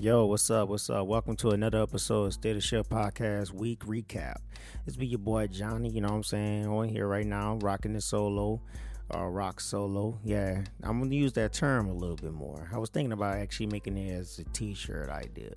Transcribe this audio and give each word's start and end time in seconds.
Yo, 0.00 0.24
what's 0.24 0.48
up? 0.48 0.70
What's 0.70 0.88
up? 0.88 1.06
Welcome 1.06 1.36
to 1.36 1.50
another 1.50 1.82
episode 1.82 2.24
of 2.24 2.32
Steer 2.32 2.54
the 2.54 2.60
Ship 2.62 2.88
Podcast 2.88 3.52
Week 3.52 3.80
Recap. 3.80 4.36
It's 4.86 4.96
be 4.96 5.06
your 5.06 5.18
boy 5.18 5.46
Johnny, 5.48 5.90
you 5.90 6.00
know 6.00 6.08
what 6.08 6.14
I'm 6.14 6.22
saying? 6.22 6.66
On 6.68 6.88
here 6.88 7.06
right 7.06 7.26
now, 7.26 7.58
rocking 7.60 7.92
the 7.92 8.00
solo, 8.00 8.62
uh, 9.14 9.26
rock 9.26 9.60
solo. 9.60 10.18
Yeah, 10.24 10.62
I'm 10.82 11.00
gonna 11.00 11.14
use 11.14 11.34
that 11.34 11.52
term 11.52 11.86
a 11.86 11.92
little 11.92 12.16
bit 12.16 12.32
more. 12.32 12.66
I 12.72 12.78
was 12.78 12.88
thinking 12.88 13.12
about 13.12 13.36
actually 13.36 13.66
making 13.66 13.98
it 13.98 14.10
as 14.12 14.38
a 14.38 14.44
t 14.44 14.72
shirt 14.72 15.10
idea 15.10 15.52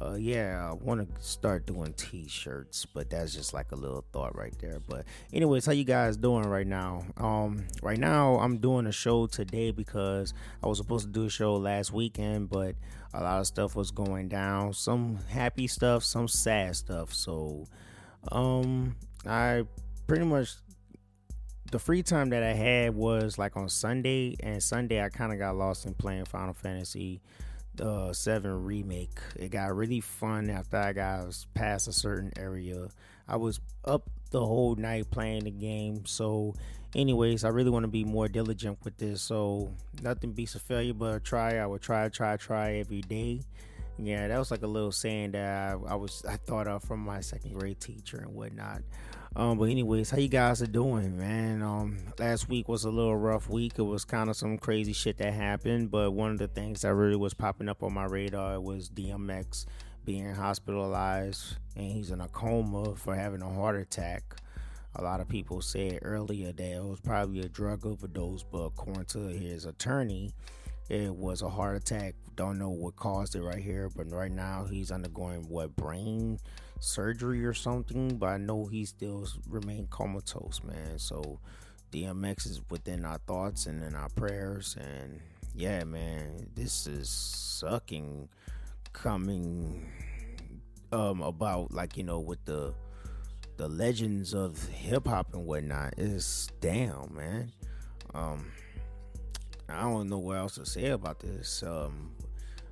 uh, 0.00 0.14
yeah, 0.14 0.68
I 0.70 0.74
want 0.74 1.00
to 1.00 1.22
start 1.22 1.66
doing 1.66 1.92
t-shirts, 1.94 2.86
but 2.86 3.10
that's 3.10 3.34
just 3.34 3.52
like 3.52 3.72
a 3.72 3.76
little 3.76 4.04
thought 4.12 4.36
right 4.36 4.54
there. 4.60 4.80
But 4.86 5.06
anyways, 5.32 5.66
how 5.66 5.72
you 5.72 5.84
guys 5.84 6.16
doing 6.16 6.44
right 6.44 6.66
now? 6.66 7.04
Um, 7.16 7.64
right 7.82 7.98
now 7.98 8.36
I'm 8.36 8.58
doing 8.58 8.86
a 8.86 8.92
show 8.92 9.26
today 9.26 9.72
because 9.72 10.34
I 10.62 10.68
was 10.68 10.78
supposed 10.78 11.06
to 11.06 11.10
do 11.12 11.24
a 11.24 11.30
show 11.30 11.56
last 11.56 11.92
weekend, 11.92 12.48
but 12.48 12.76
a 13.12 13.22
lot 13.22 13.40
of 13.40 13.46
stuff 13.46 13.74
was 13.74 13.90
going 13.90 14.28
down. 14.28 14.72
Some 14.72 15.18
happy 15.28 15.66
stuff, 15.66 16.04
some 16.04 16.28
sad 16.28 16.76
stuff. 16.76 17.12
So, 17.12 17.66
um, 18.30 18.94
I 19.26 19.64
pretty 20.06 20.24
much 20.24 20.54
the 21.72 21.78
free 21.78 22.02
time 22.02 22.30
that 22.30 22.42
I 22.42 22.52
had 22.52 22.94
was 22.94 23.36
like 23.36 23.56
on 23.56 23.68
Sunday, 23.68 24.36
and 24.40 24.62
Sunday 24.62 25.02
I 25.02 25.08
kind 25.08 25.32
of 25.32 25.40
got 25.40 25.56
lost 25.56 25.86
in 25.86 25.94
playing 25.94 26.26
Final 26.26 26.54
Fantasy 26.54 27.20
uh, 27.80 28.12
7 28.12 28.64
remake. 28.64 29.18
It 29.36 29.50
got 29.50 29.74
really 29.74 30.00
fun 30.00 30.50
after 30.50 30.76
I 30.76 30.92
got 30.92 31.44
past 31.54 31.88
a 31.88 31.92
certain 31.92 32.32
area. 32.36 32.88
I 33.26 33.36
was 33.36 33.60
up 33.84 34.08
the 34.30 34.44
whole 34.44 34.74
night 34.76 35.10
playing 35.10 35.44
the 35.44 35.50
game. 35.50 36.06
So, 36.06 36.54
anyways, 36.94 37.44
I 37.44 37.48
really 37.48 37.70
want 37.70 37.84
to 37.84 37.88
be 37.88 38.04
more 38.04 38.28
diligent 38.28 38.78
with 38.84 38.96
this. 38.98 39.22
So, 39.22 39.72
nothing 40.02 40.32
beats 40.32 40.54
a 40.54 40.58
failure 40.58 40.94
but 40.94 41.16
a 41.16 41.20
try. 41.20 41.56
I 41.56 41.66
would 41.66 41.82
try, 41.82 42.08
try, 42.08 42.36
try 42.36 42.74
every 42.74 43.02
day. 43.02 43.40
Yeah, 44.00 44.28
that 44.28 44.38
was 44.38 44.50
like 44.50 44.62
a 44.62 44.66
little 44.66 44.92
saying 44.92 45.32
that 45.32 45.74
I, 45.74 45.92
I 45.92 45.94
was 45.96 46.24
I 46.28 46.36
thought 46.36 46.68
of 46.68 46.84
from 46.84 47.00
my 47.00 47.20
second 47.20 47.54
grade 47.58 47.80
teacher 47.80 48.18
and 48.18 48.34
whatnot. 48.34 48.82
Um, 49.34 49.58
but 49.58 49.64
anyways, 49.64 50.10
how 50.10 50.18
you 50.18 50.28
guys 50.28 50.62
are 50.62 50.66
doing, 50.66 51.18
man? 51.18 51.62
Um, 51.62 51.98
last 52.18 52.48
week 52.48 52.68
was 52.68 52.84
a 52.84 52.90
little 52.90 53.16
rough 53.16 53.48
week. 53.48 53.74
It 53.76 53.82
was 53.82 54.04
kind 54.04 54.30
of 54.30 54.36
some 54.36 54.56
crazy 54.56 54.92
shit 54.92 55.18
that 55.18 55.34
happened. 55.34 55.90
But 55.90 56.12
one 56.12 56.30
of 56.30 56.38
the 56.38 56.48
things 56.48 56.82
that 56.82 56.94
really 56.94 57.16
was 57.16 57.34
popping 57.34 57.68
up 57.68 57.82
on 57.82 57.92
my 57.92 58.04
radar 58.04 58.60
was 58.60 58.88
DMX 58.88 59.66
being 60.04 60.32
hospitalized 60.34 61.56
and 61.76 61.92
he's 61.92 62.10
in 62.10 62.20
a 62.20 62.28
coma 62.28 62.94
for 62.96 63.14
having 63.14 63.42
a 63.42 63.52
heart 63.52 63.76
attack. 63.76 64.36
A 64.96 65.02
lot 65.02 65.20
of 65.20 65.28
people 65.28 65.60
said 65.60 65.98
earlier 66.02 66.50
that 66.50 66.76
it 66.76 66.82
was 66.82 66.98
probably 67.00 67.40
a 67.40 67.48
drug 67.48 67.84
overdose, 67.84 68.42
but 68.42 68.58
according 68.60 69.04
to 69.04 69.18
his 69.28 69.66
attorney, 69.66 70.32
it 70.88 71.14
was 71.14 71.42
a 71.42 71.48
heart 71.48 71.76
attack. 71.76 72.14
Don't 72.34 72.58
know 72.58 72.70
what 72.70 72.96
caused 72.96 73.34
it 73.34 73.42
right 73.42 73.62
here, 73.62 73.90
but 73.94 74.10
right 74.10 74.30
now 74.30 74.64
he's 74.64 74.90
undergoing 74.90 75.48
what 75.48 75.76
brain 75.76 76.38
surgery 76.80 77.44
or 77.44 77.52
something. 77.52 78.16
But 78.16 78.26
I 78.26 78.36
know 78.38 78.66
he 78.66 78.84
still 78.84 79.26
remain 79.48 79.86
comatose, 79.90 80.62
man. 80.64 80.98
So 80.98 81.40
DMX 81.92 82.46
is 82.46 82.62
within 82.70 83.04
our 83.04 83.18
thoughts 83.26 83.66
and 83.66 83.82
in 83.82 83.94
our 83.94 84.08
prayers. 84.10 84.76
And 84.78 85.20
yeah, 85.54 85.84
man, 85.84 86.48
this 86.54 86.86
is 86.86 87.10
sucking 87.10 88.28
coming 88.92 89.86
um 90.90 91.20
about 91.20 91.70
like 91.70 91.98
you 91.98 92.02
know 92.02 92.18
with 92.18 92.42
the 92.46 92.72
the 93.58 93.68
legends 93.68 94.32
of 94.34 94.66
hip 94.68 95.06
hop 95.06 95.34
and 95.34 95.44
whatnot. 95.44 95.94
Is 95.98 96.48
damn, 96.60 97.14
man. 97.14 97.52
Um 98.14 98.46
I 99.68 99.82
don't 99.82 100.08
know 100.08 100.18
what 100.18 100.38
else 100.38 100.54
to 100.54 100.66
say 100.66 100.86
about 100.86 101.20
this. 101.20 101.62
Um, 101.62 102.10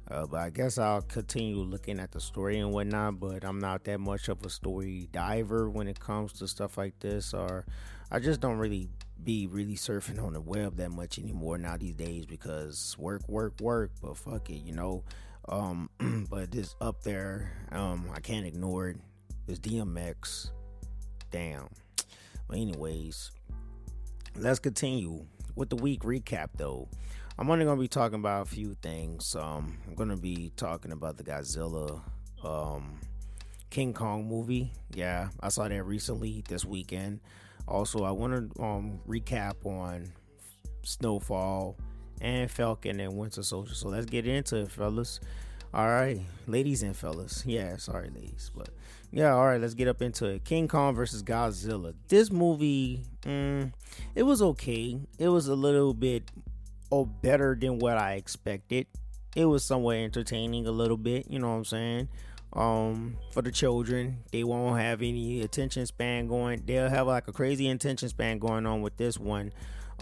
uh, 0.09 0.25
but 0.27 0.41
I 0.41 0.51
guess 0.51 0.79
I'll 0.79 1.03
continue 1.03 1.57
looking 1.57 1.99
at 1.99 2.13
the 2.13 2.21
story 2.21 2.59
and 2.59 2.73
whatnot. 2.73 3.19
But 3.21 3.45
I'm 3.45 3.59
not 3.59 3.85
that 3.85 3.99
much 3.99 4.29
of 4.29 4.45
a 4.45 4.51
story 4.51 5.09
diver 5.13 5.69
when 5.69 5.89
it 5.89 5.99
comes 5.99 6.33
to 6.35 6.49
stuff 6.49 6.79
like 6.79 6.99
this, 7.01 7.35
or 7.35 7.67
I 8.11 8.19
just 8.21 8.41
don't 8.41 8.59
really 8.59 8.89
be 9.23 9.47
really 9.47 9.75
surfing 9.75 10.23
on 10.23 10.33
the 10.33 10.41
web 10.41 10.77
that 10.77 10.91
much 10.91 11.19
anymore 11.19 11.59
now 11.59 11.77
these 11.77 11.95
days 11.95 12.27
because 12.27 12.97
work, 12.99 13.29
work, 13.29 13.61
work. 13.61 13.91
But 14.01 14.17
fuck 14.17 14.49
it, 14.51 14.63
you 14.63 14.73
know. 14.73 15.05
Um, 15.49 15.91
but 16.31 16.51
this 16.51 16.75
up 16.81 17.03
there, 17.03 17.53
um, 17.73 18.09
I 18.15 18.21
can't 18.21 18.47
ignore 18.47 18.89
it. 18.89 18.97
It's 19.49 19.61
DMX. 19.61 20.51
Damn. 21.31 21.69
But 22.49 22.59
anyways, 22.59 23.33
let's 24.37 24.59
continue 24.59 25.27
with 25.57 25.71
the 25.71 25.77
week 25.77 26.03
recap 26.03 26.51
though. 26.57 26.89
I'm 27.39 27.51
only 27.51 27.65
gonna 27.65 27.81
be 27.81 27.89
talking 27.89 28.21
about 28.21 28.47
a 28.47 28.51
few 28.51 28.77
things. 28.83 29.35
Um, 29.35 29.79
I'm 29.87 29.95
gonna 29.95 30.17
be 30.17 30.53
talking 30.57 30.93
about 30.93 31.17
the 31.17 31.25
Godzilla, 31.25 32.01
um, 32.45 33.01
King 33.71 33.93
Kong 33.93 34.27
movie. 34.29 34.73
Yeah, 34.95 35.29
I 35.41 35.49
saw 35.49 35.69
that 35.69 35.85
recently 35.85 36.45
this 36.49 36.65
weekend. 36.65 37.21
Also, 37.69 38.05
I 38.05 38.11
want 38.13 38.55
to 38.55 38.63
um 38.63 39.01
recap 39.09 39.67
on 39.67 40.13
Snowfall 40.83 41.77
and 42.21 42.51
Falcon 42.51 43.01
and 43.01 43.17
Winter 43.17 43.43
Soldier. 43.43 43.75
So 43.75 43.89
let's 43.89 44.07
get 44.07 44.27
into 44.27 44.57
it, 44.57 44.71
fellas. 44.71 45.21
All 45.77 45.89
right, 45.89 46.19
ladies 46.47 46.83
and 46.83 46.97
fellas. 46.97 47.45
Yeah, 47.45 47.77
sorry, 47.77 48.09
ladies, 48.09 48.51
but 48.57 48.71
yeah, 49.13 49.35
all 49.35 49.45
right. 49.45 49.61
Let's 49.61 49.75
get 49.75 49.89
up 49.89 50.01
into 50.01 50.25
it. 50.25 50.43
King 50.43 50.69
Kong 50.69 50.95
versus 50.95 51.23
Godzilla. 51.23 51.93
This 52.09 52.31
movie, 52.31 53.03
mm, 53.21 53.71
it 54.15 54.23
was 54.23 54.41
okay. 54.41 54.99
It 55.19 55.29
was 55.29 55.49
a 55.49 55.55
little 55.55 55.93
bit 55.93 56.31
oh 56.91 57.05
better 57.05 57.55
than 57.61 57.79
what 57.79 57.99
I 57.99 58.15
expected. 58.15 58.87
It 59.35 59.45
was 59.45 59.65
somewhat 59.65 59.97
entertaining 59.97 60.67
a 60.67 60.71
little 60.71 60.97
bit. 60.97 61.31
You 61.31 61.41
know 61.41 61.51
what 61.51 61.57
I'm 61.57 61.65
saying? 61.67 62.09
Um, 62.55 63.19
for 63.33 63.43
the 63.43 63.53
children, 63.53 64.21
they 64.33 64.45
won't 64.45 64.81
have 64.81 65.03
any 65.03 65.43
attention 65.43 65.85
span 65.85 66.27
going. 66.27 66.63
They'll 66.65 66.89
have 66.89 67.07
like 67.07 67.29
a 67.29 67.33
crazy 67.33 67.69
attention 67.69 68.09
span 68.09 68.39
going 68.39 68.65
on 68.65 68.81
with 68.81 68.97
this 68.97 69.19
one. 69.19 69.53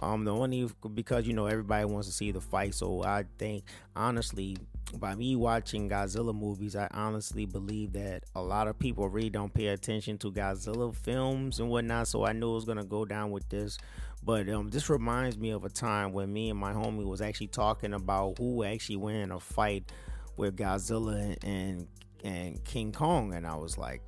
Um, 0.01 0.25
the 0.25 0.33
only 0.33 0.71
because 0.95 1.27
you 1.27 1.33
know 1.33 1.47
everybody 1.47 1.85
wants 1.85 2.07
to 2.07 2.15
see 2.15 2.31
the 2.31 2.41
fight, 2.41 2.77
so 2.77 3.03
I 3.03 3.25
think 3.39 3.65
honestly 3.97 4.57
by 4.99 5.15
me 5.15 5.37
watching 5.37 5.89
Godzilla 5.89 6.35
movies, 6.35 6.77
I 6.77 6.89
honestly 6.93 7.47
believe 7.47 7.93
that 7.95 8.25
a 8.35 8.43
lot 8.43 8.69
of 8.69 8.79
people 8.79 9.09
really 9.09 9.31
don't 9.31 9.53
pay 9.53 9.69
attention 9.69 10.19
to 10.19 10.33
Godzilla 10.33 10.95
films 10.95 11.61
and 11.61 11.69
whatnot. 11.69 12.09
So 12.09 12.25
I 12.25 12.33
knew 12.33 12.51
it 12.51 12.55
was 12.55 12.65
gonna 12.65 12.85
go 12.85 13.05
down 13.05 13.31
with 13.31 13.49
this. 13.49 13.79
But 14.23 14.49
um, 14.49 14.71
this 14.71 14.89
reminds 14.89 15.37
me 15.37 15.51
of 15.51 15.65
a 15.65 15.69
time 15.69 16.13
when 16.13 16.33
me 16.33 16.49
and 16.49 16.59
my 16.59 16.73
homie 16.73 17.05
was 17.05 17.21
actually 17.21 17.49
talking 17.49 17.93
about 17.93 18.39
who 18.39 18.65
actually 18.65 18.97
went 18.97 19.19
in 19.19 19.33
a 19.33 19.41
fight 19.41 19.93
with 20.37 20.57
Godzilla 20.57 21.37
and 21.43 21.87
and 22.23 22.65
King 22.65 22.91
Kong, 22.91 23.35
and 23.35 23.47
I 23.47 23.55
was 23.55 23.77
like, 23.77 24.01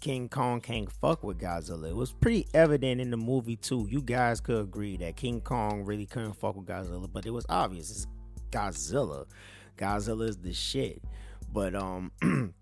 King 0.00 0.28
Kong 0.28 0.60
can't 0.60 0.90
fuck 0.90 1.22
with 1.22 1.38
Godzilla. 1.38 1.90
It 1.90 1.96
was 1.96 2.12
pretty 2.12 2.48
evident 2.52 3.00
in 3.00 3.10
the 3.10 3.16
movie 3.16 3.56
too. 3.56 3.86
You 3.88 4.02
guys 4.02 4.40
could 4.40 4.60
agree 4.60 4.96
that 4.96 5.16
King 5.16 5.40
Kong 5.40 5.84
really 5.84 6.06
couldn't 6.06 6.34
fuck 6.34 6.56
with 6.56 6.66
Godzilla, 6.66 7.08
but 7.12 7.26
it 7.26 7.30
was 7.30 7.46
obvious. 7.48 7.90
It's 7.90 8.06
Godzilla. 8.50 9.26
Godzilla 9.78 10.28
is 10.28 10.36
the 10.36 10.52
shit. 10.52 11.02
But 11.52 11.74
um 11.74 12.12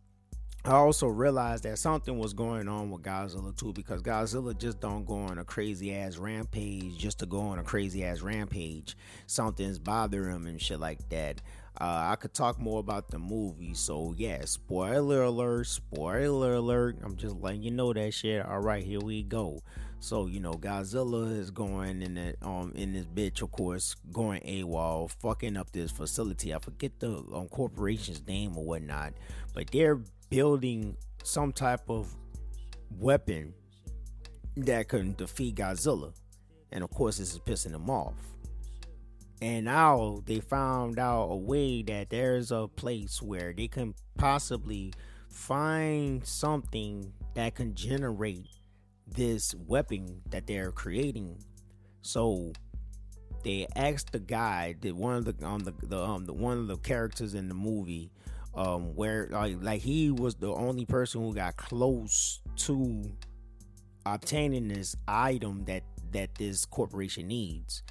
I 0.66 0.72
also 0.72 1.06
realized 1.06 1.62
that 1.62 1.78
something 1.78 2.19
was 2.19 2.32
going 2.32 2.66
on 2.66 2.91
with 2.91 3.03
Godzilla 3.03 3.56
too 3.56 3.72
because 3.72 4.03
Godzilla 4.03 4.59
just 4.59 4.81
don't 4.81 5.04
go 5.04 5.15
on 5.15 5.38
a 5.38 5.44
crazy 5.44 5.94
ass 5.94 6.16
rampage 6.16 6.99
just 6.99 7.21
to 7.21 7.26
go 7.26 7.38
on 7.38 7.60
a 7.60 7.62
crazy 7.62 8.05
ass 8.05 8.21
rampage. 8.21 8.97
Something's 9.26 9.78
bothering 9.78 10.34
him 10.34 10.47
and 10.47 10.60
shit 10.60 10.81
like 10.81 11.09
that. 11.10 11.41
Uh, 11.78 12.09
I 12.10 12.16
could 12.16 12.32
talk 12.32 12.59
more 12.59 12.81
about 12.81 13.10
the 13.10 13.19
movie, 13.19 13.75
so 13.75 14.14
yeah, 14.16 14.42
spoiler 14.47 15.25
alert, 15.25 15.66
spoiler 15.66 16.54
alert. 16.54 16.97
I'm 17.03 17.16
just 17.16 17.37
letting 17.37 17.62
you 17.62 17.70
know 17.70 17.92
that 17.92 18.14
shit. 18.14 18.47
All 18.47 18.60
right, 18.60 18.82
here 18.82 19.00
we 19.00 19.22
go. 19.22 19.60
So 20.00 20.26
you 20.26 20.41
know, 20.41 20.53
Godzilla 20.54 21.38
is 21.38 21.50
going 21.50 22.00
in 22.00 22.14
the 22.14 22.34
um 22.41 22.72
in 22.75 22.94
this 22.94 23.04
bitch, 23.04 23.42
of 23.42 23.50
course, 23.53 23.94
going 24.10 24.41
AWOL, 24.41 25.10
fucking 25.20 25.59
up 25.59 25.70
this 25.72 25.91
facility. 25.91 26.54
I 26.54 26.59
forget 26.60 26.98
the 26.98 27.19
um, 27.34 27.48
corporation's 27.50 28.26
name 28.26 28.56
or 28.56 28.64
whatnot, 28.64 29.12
but 29.52 29.70
they're 29.70 30.00
building 30.31 30.96
some 31.25 31.52
type 31.52 31.90
of 31.90 32.14
weapon 32.99 33.52
that 34.56 34.88
can 34.88 35.14
defeat 35.14 35.56
Godzilla, 35.56 36.14
and 36.72 36.82
of 36.82 36.90
course, 36.90 37.19
this 37.19 37.34
is 37.34 37.38
pissing 37.40 37.72
them 37.72 37.90
off. 37.90 38.14
And 39.43 39.67
now 39.67 40.23
they 40.25 40.41
found 40.41 40.99
out 40.99 41.27
a 41.27 41.37
way 41.37 41.83
that 41.83 42.11
there's 42.11 42.50
a 42.50 42.69
place 42.69 43.21
where 43.21 43.53
they 43.53 43.69
can 43.69 43.94
possibly 44.17 44.93
find 45.29 46.25
something 46.27 47.12
that 47.35 47.55
can 47.55 47.75
generate 47.75 48.47
this 49.06 49.55
weapon 49.55 50.23
that 50.31 50.47
they're 50.47 50.73
creating. 50.73 51.38
So 52.00 52.53
they 53.44 53.67
asked 53.77 54.12
the 54.12 54.19
guy 54.19 54.75
that 54.81 54.97
one 54.97 55.17
of 55.17 55.25
the 55.25 55.47
um 55.47 55.61
the, 55.61 55.73
the 55.87 56.03
um 56.03 56.25
the 56.25 56.32
one 56.32 56.59
of 56.59 56.67
the 56.67 56.79
characters 56.79 57.35
in 57.35 57.49
the 57.49 57.55
movie 57.55 58.11
um 58.55 58.94
where 58.97 59.29
like 59.31 59.56
like 59.61 59.82
he 59.82 60.11
was 60.11 60.35
the 60.37 60.53
only 60.53 60.85
person 60.87 61.21
who 61.21 61.35
got 61.35 61.56
close 61.56 62.41
to 62.56 63.05
obtaining 64.06 64.69
this 64.69 64.97
item 65.06 65.65
that 65.67 65.82
that 66.12 66.35
this 66.37 66.65
corporation 66.65 67.29
needs. 67.29 67.82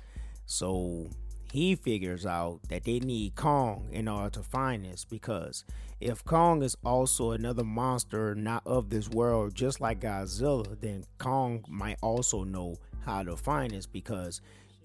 So 0.45 1.09
he 1.55 1.73
figures 1.73 2.25
out 2.25 2.59
that 2.67 2.83
they 2.83 2.99
need 2.99 3.33
Kong 3.35 3.87
in 3.89 4.09
order 4.09 4.29
to 4.31 4.43
find 4.43 4.83
this 4.83 5.05
because 5.05 5.63
if 6.01 6.21
Kong 6.25 6.61
is 6.61 6.75
also 6.83 7.31
another 7.31 7.63
monster 7.63 8.35
not 8.35 8.61
of 8.65 8.89
this 8.89 9.09
world, 9.09 9.55
just 9.55 9.79
like 9.79 10.01
Godzilla, 10.01 10.77
then 10.81 11.05
Kong 11.17 11.63
might 11.69 11.97
also 12.01 12.43
know 12.43 12.75
how 13.05 13.23
to 13.23 13.37
find 13.37 13.71
this 13.71 13.85
because 13.85 14.41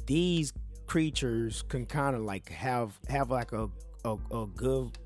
these 0.06 0.52
creatures 0.86 1.62
can 1.68 1.86
kind 1.86 2.14
of 2.14 2.22
like 2.22 2.48
have 2.50 3.00
have 3.08 3.30
like 3.30 3.50
a 3.50 3.68
a, 4.04 4.16
a 4.32 4.46
good 4.46 4.96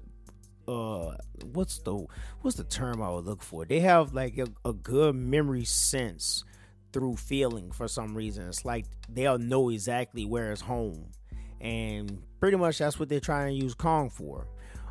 uh 0.68 1.14
what's 1.52 1.78
the 1.78 2.06
what's 2.42 2.56
the 2.58 2.64
term 2.64 3.00
I 3.00 3.10
would 3.10 3.24
look 3.24 3.42
for? 3.42 3.64
They 3.64 3.80
have 3.80 4.12
like 4.12 4.36
a, 4.36 4.48
a 4.68 4.74
good 4.74 5.14
memory 5.14 5.64
sense 5.64 6.44
through 6.92 7.16
feeling 7.16 7.72
for 7.72 7.88
some 7.88 8.14
reason. 8.14 8.48
It's 8.48 8.66
like 8.66 8.84
they'll 9.08 9.38
know 9.38 9.70
exactly 9.70 10.26
where 10.26 10.52
it's 10.52 10.60
home. 10.60 11.10
And 11.64 12.22
pretty 12.38 12.56
much 12.58 12.78
that's 12.78 13.00
what 13.00 13.08
they're 13.08 13.20
trying 13.20 13.58
to 13.58 13.64
use 13.64 13.74
Kong 13.74 14.10
for. 14.10 14.46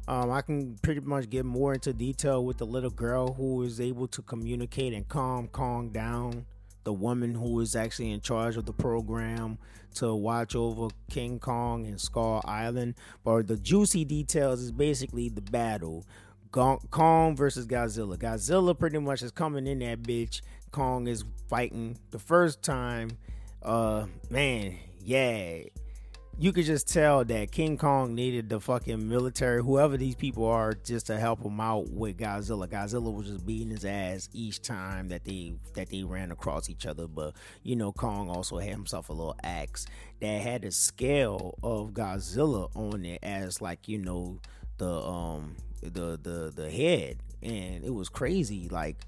Um, 0.07 0.31
I 0.31 0.41
can 0.41 0.75
pretty 0.81 0.99
much 0.99 1.29
get 1.29 1.45
more 1.45 1.73
into 1.73 1.93
detail 1.93 2.43
with 2.43 2.57
the 2.57 2.65
little 2.65 2.89
girl 2.89 3.33
who 3.33 3.61
is 3.63 3.79
able 3.79 4.07
to 4.07 4.21
communicate 4.23 4.93
and 4.93 5.07
calm 5.07 5.47
Kong 5.47 5.89
down. 5.91 6.45
The 6.83 6.91
woman 6.91 7.33
who 7.33 7.61
is 7.61 7.77
actually 7.77 8.11
in 8.11 8.19
charge 8.19 8.57
of 8.57 8.65
the 8.65 8.73
program 8.73 9.57
to 9.95 10.13
watch 10.13 10.55
over 10.55 10.89
King 11.09 11.39
Kong 11.39 11.85
and 11.85 12.01
Skull 12.01 12.41
Island. 12.43 12.95
But 13.23 13.47
the 13.47 13.55
juicy 13.55 14.03
details 14.03 14.61
is 14.61 14.71
basically 14.73 15.29
the 15.29 15.41
battle. 15.41 16.05
Kong 16.51 17.35
versus 17.35 17.65
Godzilla. 17.65 18.17
Godzilla 18.17 18.77
pretty 18.77 18.99
much 18.99 19.21
is 19.21 19.31
coming 19.31 19.65
in 19.65 19.79
that 19.79 20.03
bitch. 20.03 20.41
Kong 20.71 21.07
is 21.07 21.23
fighting 21.47 21.97
the 22.11 22.19
first 22.19 22.61
time. 22.61 23.11
Uh, 23.61 24.07
man, 24.29 24.75
yeah, 24.99 25.61
you 26.39 26.51
could 26.51 26.65
just 26.65 26.91
tell 26.91 27.24
that 27.24 27.51
King 27.51 27.77
Kong 27.77 28.15
needed 28.15 28.50
the 28.50 28.59
fucking 28.59 29.07
military, 29.07 29.62
whoever 29.62 29.97
these 29.97 30.15
people 30.15 30.45
are, 30.45 30.74
just 30.74 31.07
to 31.07 31.19
help 31.19 31.44
him 31.44 31.59
out 31.59 31.89
with 31.89 32.18
Godzilla. 32.18 32.68
Godzilla 32.68 33.13
was 33.13 33.27
just 33.27 33.45
beating 33.45 33.69
his 33.69 33.85
ass 33.85 34.30
each 34.33 34.62
time 34.62 35.09
that 35.09 35.25
they 35.25 35.53
that 35.75 35.89
they 35.89 36.03
ran 36.03 36.31
across 36.31 36.69
each 36.69 36.88
other. 36.88 37.07
But 37.07 37.35
you 37.62 37.75
know, 37.75 37.91
Kong 37.91 38.30
also 38.30 38.57
had 38.57 38.71
himself 38.71 39.09
a 39.09 39.13
little 39.13 39.35
axe 39.44 39.85
that 40.21 40.41
had 40.41 40.63
the 40.63 40.71
scale 40.71 41.57
of 41.62 41.91
Godzilla 41.91 42.69
on 42.75 43.06
it 43.06 43.19
as 43.21 43.62
like 43.62 43.88
you 43.88 44.00
know 44.00 44.39
the 44.77 44.91
um 44.91 45.56
the 45.83 46.19
the 46.21 46.51
the 46.56 46.71
head, 46.71 47.18
and 47.44 47.83
it 47.83 47.94
was 47.94 48.09
crazy. 48.09 48.69
Like, 48.69 49.06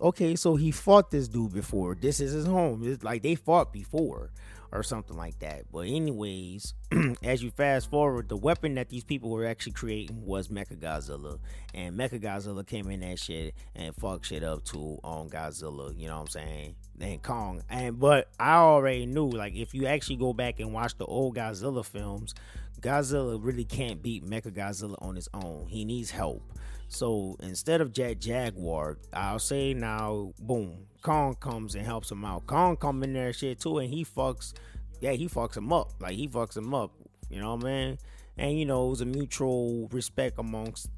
okay, 0.00 0.36
so 0.36 0.56
he 0.56 0.70
fought 0.70 1.10
this 1.10 1.28
dude 1.28 1.52
before. 1.52 1.94
This 1.94 2.18
is 2.18 2.32
his 2.32 2.46
home. 2.46 2.82
It's 2.82 3.04
like 3.04 3.22
they 3.22 3.34
fought 3.34 3.74
before 3.74 4.30
or 4.72 4.82
something 4.82 5.16
like 5.16 5.38
that. 5.40 5.64
But 5.70 5.80
anyways, 5.80 6.74
as 7.22 7.42
you 7.42 7.50
fast 7.50 7.90
forward, 7.90 8.28
the 8.28 8.36
weapon 8.36 8.74
that 8.76 8.88
these 8.88 9.04
people 9.04 9.30
were 9.30 9.46
actually 9.46 9.72
creating 9.72 10.24
was 10.24 10.48
Mecha 10.48 10.78
Godzilla, 10.78 11.38
and 11.74 11.96
Mecha 11.96 12.20
Godzilla 12.20 12.66
came 12.66 12.88
in 12.90 13.00
that 13.00 13.18
shit 13.18 13.54
and 13.76 13.94
fucked 13.94 14.26
shit 14.26 14.42
up 14.42 14.64
too 14.64 14.98
on 15.04 15.22
um, 15.22 15.30
Godzilla. 15.30 15.96
You 15.96 16.08
know 16.08 16.14
what 16.16 16.22
I'm 16.22 16.28
saying? 16.28 16.74
And 17.00 17.22
Kong, 17.22 17.62
and 17.68 17.98
but 17.98 18.28
I 18.40 18.54
already 18.56 19.06
knew 19.06 19.28
like 19.28 19.54
if 19.54 19.74
you 19.74 19.86
actually 19.86 20.16
go 20.16 20.32
back 20.32 20.58
and 20.58 20.72
watch 20.72 20.96
the 20.96 21.04
old 21.04 21.36
Godzilla 21.36 21.84
films, 21.84 22.34
Godzilla 22.82 23.38
really 23.40 23.64
can't 23.64 24.02
beat 24.02 24.26
Mecha 24.26 24.52
Godzilla 24.52 24.96
on 25.00 25.14
his 25.14 25.28
own. 25.32 25.66
He 25.68 25.84
needs 25.84 26.10
help. 26.10 26.42
So 26.88 27.36
instead 27.40 27.80
of 27.80 27.92
Jet 27.92 28.20
Jaguar, 28.20 28.98
I'll 29.14 29.38
say 29.38 29.72
now, 29.72 30.32
boom, 30.38 30.86
Kong 31.00 31.34
comes 31.36 31.74
and 31.74 31.86
helps 31.86 32.10
him 32.10 32.24
out. 32.24 32.46
Kong 32.46 32.76
come 32.76 33.02
in 33.02 33.14
there 33.14 33.32
shit 33.32 33.60
too, 33.60 33.78
and 33.78 33.88
he 33.88 34.04
fucks, 34.04 34.52
yeah, 35.00 35.12
he 35.12 35.26
fucks 35.26 35.56
him 35.56 35.72
up. 35.72 35.92
Like 36.00 36.12
he 36.12 36.28
fucks 36.28 36.56
him 36.56 36.74
up. 36.74 36.92
You 37.30 37.40
know 37.40 37.54
what 37.54 37.64
I 37.64 37.68
mean? 37.68 37.98
And 38.36 38.58
you 38.58 38.66
know, 38.66 38.86
it 38.86 38.90
was 38.90 39.00
a 39.00 39.06
mutual 39.06 39.88
respect 39.88 40.38
amongst 40.38 40.90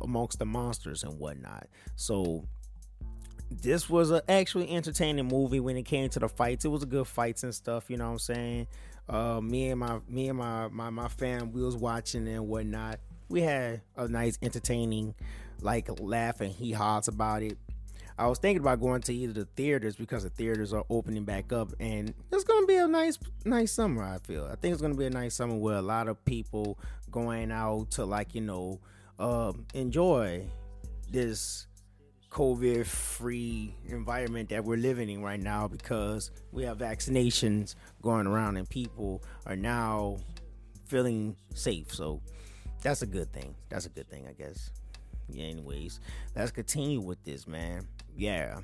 amongst 0.00 0.38
the 0.38 0.46
monsters 0.46 1.04
and 1.04 1.18
whatnot. 1.18 1.68
So 1.94 2.44
this 3.50 3.88
was 3.88 4.10
an 4.10 4.22
actually 4.28 4.70
entertaining 4.70 5.28
movie 5.28 5.60
when 5.60 5.76
it 5.76 5.84
came 5.84 6.08
to 6.10 6.18
the 6.18 6.28
fights. 6.28 6.64
It 6.64 6.68
was 6.68 6.82
a 6.82 6.86
good 6.86 7.06
fights 7.06 7.44
and 7.44 7.54
stuff. 7.54 7.84
You 7.88 7.96
know 7.98 8.06
what 8.06 8.12
I'm 8.12 8.18
saying? 8.18 8.66
Uh, 9.08 9.40
me 9.40 9.70
and 9.70 9.80
my 9.80 10.00
me 10.08 10.28
and 10.28 10.38
my 10.38 10.68
my 10.68 10.90
my 10.90 11.08
fam, 11.08 11.52
we 11.52 11.62
was 11.62 11.76
watching 11.76 12.26
and 12.28 12.48
whatnot. 12.48 12.98
We 13.28 13.42
had 13.42 13.82
a 13.96 14.08
nice 14.08 14.38
entertaining 14.42 15.14
like 15.60 15.88
laugh 16.00 16.40
and 16.40 16.52
he 16.52 16.72
haws 16.72 17.08
about 17.08 17.42
it. 17.42 17.58
I 18.18 18.28
was 18.28 18.38
thinking 18.38 18.60
about 18.60 18.80
going 18.80 19.02
to 19.02 19.14
either 19.14 19.32
the 19.32 19.44
theaters 19.56 19.96
because 19.96 20.22
the 20.22 20.30
theaters 20.30 20.72
are 20.72 20.84
opening 20.88 21.24
back 21.24 21.52
up 21.52 21.72
and 21.78 22.14
it's 22.32 22.44
gonna 22.44 22.66
be 22.66 22.76
a 22.76 22.88
nice 22.88 23.18
nice 23.44 23.72
summer 23.72 24.02
i 24.02 24.18
feel. 24.18 24.46
I 24.50 24.56
think 24.56 24.72
it's 24.72 24.80
gonna 24.80 24.94
be 24.94 25.06
a 25.06 25.10
nice 25.10 25.34
summer 25.34 25.54
where 25.54 25.76
a 25.76 25.82
lot 25.82 26.08
of 26.08 26.24
people 26.24 26.78
going 27.10 27.52
out 27.52 27.90
to 27.92 28.04
like 28.04 28.34
you 28.34 28.40
know 28.40 28.80
uh, 29.18 29.52
enjoy 29.74 30.46
this 31.10 31.66
covid 32.36 32.84
free 32.84 33.74
environment 33.88 34.50
that 34.50 34.62
we're 34.62 34.76
living 34.76 35.08
in 35.08 35.22
right 35.22 35.40
now 35.40 35.66
because 35.66 36.30
we 36.52 36.64
have 36.64 36.76
vaccinations 36.76 37.74
going 38.02 38.26
around 38.26 38.58
and 38.58 38.68
people 38.68 39.22
are 39.46 39.56
now 39.56 40.18
feeling 40.86 41.34
safe 41.54 41.92
so 41.92 42.20
that's 42.86 43.02
a 43.02 43.06
good 43.06 43.32
thing. 43.32 43.54
That's 43.68 43.86
a 43.86 43.88
good 43.88 44.08
thing, 44.08 44.26
I 44.28 44.32
guess. 44.32 44.70
Yeah, 45.28 45.46
anyways, 45.46 45.98
let's 46.36 46.52
continue 46.52 47.00
with 47.00 47.22
this, 47.24 47.46
man. 47.46 47.88
Yeah. 48.16 48.60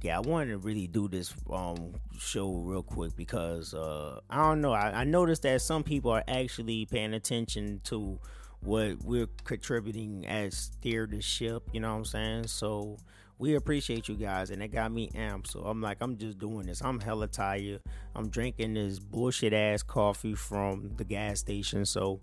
Yeah, 0.00 0.18
I 0.18 0.20
wanted 0.20 0.52
to 0.52 0.58
really 0.58 0.86
do 0.86 1.08
this 1.08 1.34
um 1.52 1.94
show 2.16 2.52
real 2.52 2.84
quick 2.84 3.16
because 3.16 3.74
uh 3.74 4.20
I 4.30 4.36
don't 4.36 4.60
know. 4.60 4.72
I, 4.72 5.00
I 5.00 5.04
noticed 5.04 5.42
that 5.42 5.60
some 5.60 5.82
people 5.82 6.12
are 6.12 6.22
actually 6.28 6.86
paying 6.86 7.14
attention 7.14 7.80
to 7.84 8.20
what 8.60 9.02
we're 9.04 9.28
contributing 9.44 10.26
as 10.26 10.56
steer 10.56 11.06
the 11.06 11.20
ship, 11.20 11.68
you 11.72 11.80
know 11.80 11.90
what 11.90 11.98
I'm 11.98 12.04
saying? 12.04 12.46
So 12.48 12.98
we 13.38 13.54
appreciate 13.54 14.08
you 14.08 14.16
guys 14.16 14.50
and 14.50 14.62
it 14.62 14.68
got 14.68 14.90
me 14.90 15.10
amped. 15.14 15.48
So 15.48 15.60
I'm 15.60 15.80
like, 15.80 15.98
I'm 16.00 16.16
just 16.16 16.38
doing 16.38 16.66
this. 16.66 16.82
I'm 16.82 17.00
hella 17.00 17.28
tired. 17.28 17.80
I'm 18.14 18.28
drinking 18.28 18.74
this 18.74 18.98
bullshit 18.98 19.52
ass 19.52 19.82
coffee 19.82 20.34
from 20.34 20.90
the 20.96 21.04
gas 21.04 21.38
station. 21.38 21.84
So 21.84 22.20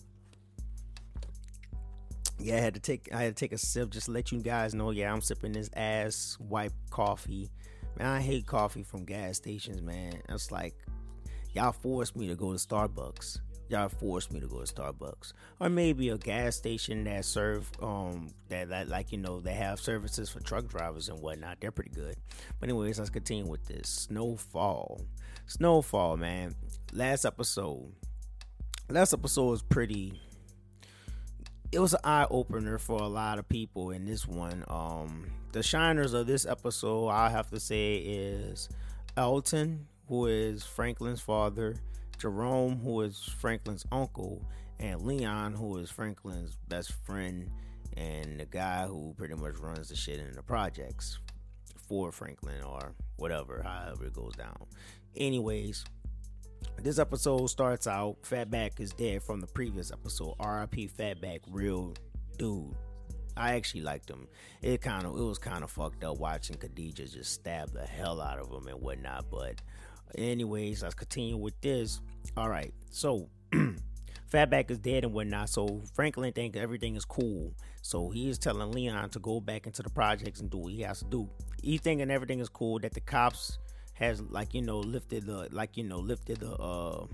yeah, 2.38 2.58
I 2.58 2.60
had 2.60 2.74
to 2.74 2.80
take 2.82 3.10
I 3.14 3.24
had 3.24 3.36
to 3.36 3.40
take 3.40 3.54
a 3.54 3.58
sip 3.58 3.90
just 3.90 4.10
let 4.10 4.32
you 4.32 4.40
guys 4.42 4.76
know. 4.76 4.92
Yeah, 4.92 5.12
I'm 5.12 5.22
sipping 5.22 5.54
this 5.54 5.70
ass 5.74 6.38
wipe 6.40 6.74
coffee. 6.90 7.50
Man, 7.98 8.08
I 8.08 8.20
hate 8.20 8.46
coffee 8.46 8.84
from 8.84 9.06
gas 9.06 9.38
stations, 9.38 9.82
man. 9.82 10.22
It's 10.28 10.52
like 10.52 10.76
y'all 11.54 11.72
forced 11.72 12.18
me 12.18 12.28
to 12.28 12.36
go 12.36 12.52
to 12.52 12.58
Starbucks. 12.58 13.40
Y'all 13.68 13.90
forced 13.90 14.32
me 14.32 14.40
to 14.40 14.48
go 14.48 14.64
to 14.64 14.74
Starbucks, 14.74 15.34
or 15.60 15.70
maybe 15.70 16.10
a 16.10 16.18
gas 16.18 16.56
station 16.56 17.04
that 17.06 17.26
serve 17.26 17.70
um 17.82 18.30
that, 18.50 18.70
that 18.70 18.88
like 18.90 19.12
you 19.12 19.18
know 19.18 19.40
they 19.40 19.54
have 19.54 19.80
services 19.80 20.30
for 20.30 20.40
truck 20.40 20.68
drivers 20.68 21.10
and 21.10 21.20
whatnot. 21.20 21.58
They're 21.60 21.72
pretty 21.72 21.92
good. 21.92 22.16
But 22.60 22.70
anyways, 22.70 23.00
let's 23.00 23.10
continue 23.10 23.48
with 23.48 23.66
this 23.66 23.90
snowfall. 23.90 25.02
Snowfall, 25.48 26.18
man. 26.18 26.56
Last 26.94 27.26
episode. 27.26 27.92
Last 28.90 29.14
episode 29.14 29.50
was 29.50 29.62
pretty 29.64 30.22
it 31.72 31.80
was 31.80 31.94
an 31.94 32.00
eye 32.04 32.28
opener 32.30 32.78
for 32.78 33.02
a 33.02 33.08
lot 33.08 33.40
of 33.40 33.50
people 33.50 33.92
in 33.92 34.06
this 34.06 34.28
one. 34.28 34.64
Um, 34.70 35.26
the 35.52 35.60
shiners 35.60 36.14
of 36.14 36.28
this 36.28 36.46
episode, 36.46 37.10
I 37.10 37.30
have 37.30 37.50
to 37.50 37.60
say, 37.60 37.98
is 37.98 38.70
Alton, 39.18 39.88
who 40.08 40.28
is 40.28 40.64
Franklin's 40.64 41.22
father, 41.22 41.76
Jerome, 42.18 42.80
who 42.80 43.02
is 43.02 43.20
Franklin's 43.40 43.86
uncle, 43.92 44.44
and 44.80 45.02
Leon, 45.02 45.54
who 45.54 45.78
is 45.78 45.90
Franklin's 45.90 46.58
best 46.68 46.94
friend, 47.06 47.50
and 47.98 48.40
the 48.40 48.46
guy 48.46 48.86
who 48.86 49.14
pretty 49.18 49.36
much 49.36 49.58
runs 49.58 49.90
the 49.90 49.96
shit 49.96 50.20
in 50.20 50.34
the 50.34 50.44
projects 50.44 51.20
for 51.88 52.12
Franklin 52.12 52.62
or 52.64 52.94
whatever, 53.18 53.62
however 53.64 54.06
it 54.06 54.14
goes 54.14 54.36
down. 54.36 54.66
Anyways, 55.16 55.86
this 56.82 57.00
episode 57.00 57.48
starts 57.48 57.88
out 57.88 58.22
Fatback 58.24 58.80
is 58.80 58.92
dead 58.92 59.24
from 59.24 59.40
the 59.40 59.48
previous 59.48 59.92
episode. 59.92 60.36
RIP 60.40 60.92
Fatback, 60.92 61.42
real 61.50 61.94
dude. 62.38 62.76
I 63.38 63.56
actually 63.56 63.82
liked 63.82 64.10
him. 64.10 64.28
It 64.62 64.82
kind 64.82 65.06
of 65.06 65.18
it 65.18 65.24
was 65.24 65.38
kind 65.38 65.64
of 65.64 65.72
fucked 65.72 66.04
up 66.04 66.20
watching 66.20 66.56
Khadijah 66.58 67.08
just 67.08 67.34
stab 67.34 67.72
the 67.72 67.86
hell 67.86 68.22
out 68.22 68.40
of 68.40 68.50
him 68.50 68.68
and 68.68 68.82
whatnot. 68.82 69.26
But 69.30 69.62
anyways, 70.18 70.84
let's 70.84 70.96
continue 70.96 71.38
with 71.38 71.60
this. 71.62 72.02
All 72.38 72.50
right, 72.50 72.74
so 72.90 73.30
Fatback 74.32 74.72
is 74.72 74.80
dead 74.80 75.04
and 75.04 75.14
whatnot. 75.14 75.50
So 75.50 75.82
Franklin 75.94 76.34
thinks 76.34 76.58
everything 76.58 76.96
is 76.96 77.06
cool. 77.06 77.54
So 77.82 78.10
he 78.10 78.30
is 78.30 78.38
telling 78.38 78.72
Leon 78.72 79.10
to 79.12 79.20
go 79.20 79.40
back 79.40 79.68
into 79.68 79.84
the 79.84 79.90
projects 79.90 80.42
and 80.42 80.50
do 80.50 80.58
what 80.58 80.74
he 80.74 80.82
has 80.82 81.00
to 81.00 81.06
do. 81.06 81.30
He 81.62 81.78
thinking 81.78 82.12
everything 82.12 82.40
is 82.40 82.50
cool. 82.50 82.80
That 82.80 82.94
the 82.94 83.02
cops 83.02 83.60
has 83.94 84.22
like 84.22 84.54
you 84.54 84.62
know 84.62 84.80
lifted 84.80 85.26
the 85.26 85.48
like 85.52 85.78
you 85.78 85.84
know 85.84 86.00
lifted 86.00 86.40
the 86.40 86.54
uh 86.56 87.06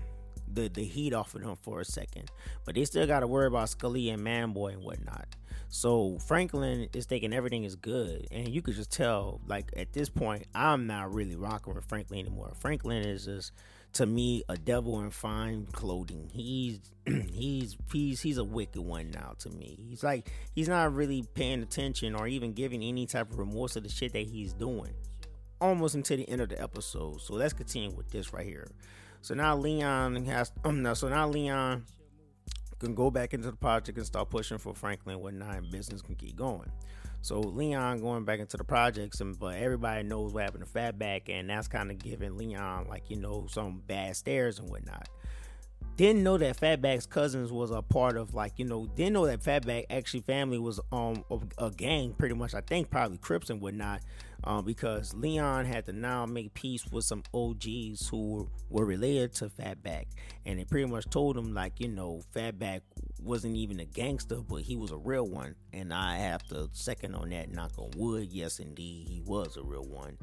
the 0.54 0.68
the 0.68 0.84
heat 0.84 1.12
off 1.12 1.34
of 1.34 1.42
them 1.42 1.56
for 1.56 1.80
a 1.80 1.84
second, 1.84 2.30
but 2.64 2.74
they 2.74 2.84
still 2.84 3.06
got 3.06 3.20
to 3.20 3.26
worry 3.26 3.46
about 3.46 3.68
Scully 3.68 4.10
and 4.10 4.22
Manboy 4.22 4.74
and 4.74 4.82
whatnot. 4.82 5.28
So 5.68 6.18
Franklin 6.26 6.88
is 6.92 7.06
thinking 7.06 7.32
everything 7.32 7.64
is 7.64 7.76
good, 7.76 8.26
and 8.30 8.48
you 8.48 8.60
could 8.60 8.74
just 8.74 8.92
tell 8.92 9.40
like 9.46 9.70
at 9.76 9.92
this 9.92 10.10
point 10.10 10.44
I'm 10.54 10.86
not 10.86 11.14
really 11.14 11.34
rocking 11.34 11.74
with 11.74 11.86
Franklin 11.86 12.20
anymore. 12.20 12.52
Franklin 12.60 13.04
is 13.04 13.24
just 13.24 13.52
to 13.94 14.06
me 14.06 14.42
a 14.48 14.56
devil 14.56 15.00
in 15.00 15.10
fine 15.10 15.66
clothing. 15.72 16.30
He's 16.32 16.80
he's 17.06 17.76
he's 17.90 18.20
he's 18.20 18.38
a 18.38 18.44
wicked 18.44 18.80
one 18.80 19.10
now 19.10 19.34
to 19.40 19.50
me. 19.50 19.78
He's 19.88 20.02
like 20.02 20.30
he's 20.54 20.68
not 20.68 20.94
really 20.94 21.24
paying 21.34 21.62
attention 21.62 22.14
or 22.14 22.26
even 22.26 22.52
giving 22.52 22.82
any 22.82 23.06
type 23.06 23.30
of 23.30 23.38
remorse 23.38 23.76
of 23.76 23.82
the 23.82 23.88
shit 23.88 24.12
that 24.12 24.26
he's 24.26 24.52
doing. 24.52 24.92
Almost 25.60 25.94
until 25.94 26.16
the 26.16 26.28
end 26.28 26.40
of 26.40 26.48
the 26.48 26.60
episode. 26.60 27.20
So 27.20 27.34
let's 27.34 27.52
continue 27.52 27.90
with 27.90 28.10
this 28.10 28.32
right 28.32 28.46
here. 28.46 28.68
So 29.22 29.34
now 29.34 29.56
Leon 29.56 30.24
has 30.26 30.52
um 30.64 30.94
so 30.94 31.08
now 31.08 31.28
Leon 31.28 31.84
can 32.78 32.94
go 32.94 33.10
back 33.10 33.32
into 33.32 33.50
the 33.50 33.56
project 33.56 33.96
and 33.96 34.06
start 34.06 34.28
pushing 34.28 34.58
for 34.58 34.74
Franklin 34.74 35.14
and 35.14 35.22
whatnot 35.22 35.56
and 35.56 35.70
business 35.70 36.02
can 36.02 36.16
keep 36.16 36.36
going. 36.36 36.70
So 37.22 37.38
Leon 37.38 38.00
going 38.00 38.24
back 38.24 38.40
into 38.40 38.56
the 38.56 38.64
projects, 38.64 39.20
and 39.20 39.38
but 39.38 39.54
everybody 39.54 40.02
knows 40.02 40.32
what 40.34 40.42
happened 40.42 40.66
to 40.66 40.70
Fatback, 40.70 41.28
and 41.28 41.48
that's 41.48 41.68
kind 41.68 41.92
of 41.92 41.98
giving 41.98 42.36
Leon 42.36 42.88
like 42.88 43.08
you 43.08 43.16
know 43.16 43.46
some 43.48 43.80
bad 43.86 44.16
stares 44.16 44.58
and 44.58 44.68
whatnot. 44.68 45.08
Didn't 45.96 46.24
know 46.24 46.36
that 46.38 46.58
Fatback's 46.58 47.06
cousins 47.06 47.52
was 47.52 47.70
a 47.70 47.80
part 47.80 48.16
of 48.16 48.34
like 48.34 48.54
you 48.56 48.64
know 48.64 48.86
didn't 48.86 49.12
know 49.12 49.26
that 49.26 49.40
Fatback 49.40 49.84
actually 49.88 50.22
family 50.22 50.58
was 50.58 50.80
um 50.90 51.24
a, 51.30 51.66
a 51.66 51.70
gang 51.70 52.12
pretty 52.12 52.34
much 52.34 52.54
I 52.54 52.60
think 52.60 52.90
probably 52.90 53.18
Crips 53.18 53.50
and 53.50 53.60
whatnot 53.60 54.00
um, 54.44 54.64
because 54.64 55.14
Leon 55.14 55.64
had 55.64 55.86
to 55.86 55.92
now 55.92 56.26
make 56.26 56.54
peace 56.54 56.84
with 56.90 57.04
some 57.04 57.22
OGs 57.32 58.08
who 58.08 58.48
were 58.68 58.84
related 58.84 59.34
to 59.34 59.48
Fatback, 59.48 60.06
and 60.44 60.58
they 60.58 60.64
pretty 60.64 60.86
much 60.86 61.08
told 61.10 61.36
him 61.36 61.54
like, 61.54 61.78
you 61.78 61.88
know, 61.88 62.22
Fatback 62.34 62.80
wasn't 63.20 63.56
even 63.56 63.80
a 63.80 63.84
gangster, 63.84 64.40
but 64.40 64.62
he 64.62 64.76
was 64.76 64.90
a 64.90 64.96
real 64.96 65.28
one, 65.28 65.54
and 65.72 65.92
I 65.92 66.16
have 66.18 66.42
to 66.48 66.68
second 66.72 67.14
on 67.14 67.30
that. 67.30 67.50
Knock 67.52 67.72
on 67.78 67.90
wood, 67.96 68.28
yes, 68.32 68.58
indeed, 68.58 69.08
he 69.08 69.20
was 69.20 69.56
a 69.56 69.62
real 69.62 69.84
one, 69.84 70.18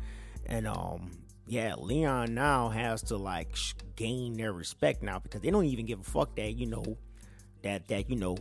and 0.45 0.67
um, 0.67 1.11
yeah, 1.47 1.75
Leon 1.75 2.33
now 2.33 2.69
has 2.69 3.01
to 3.03 3.17
like 3.17 3.55
gain 3.95 4.33
their 4.35 4.53
respect 4.53 5.01
now 5.01 5.19
because 5.19 5.41
they 5.41 5.49
don't 5.49 5.65
even 5.65 5.85
give 5.85 5.99
a 5.99 6.03
fuck 6.03 6.35
that 6.35 6.51
you 6.51 6.67
know 6.67 6.97
that 7.63 7.87
that 7.87 8.09
you 8.09 8.15
know 8.15 8.37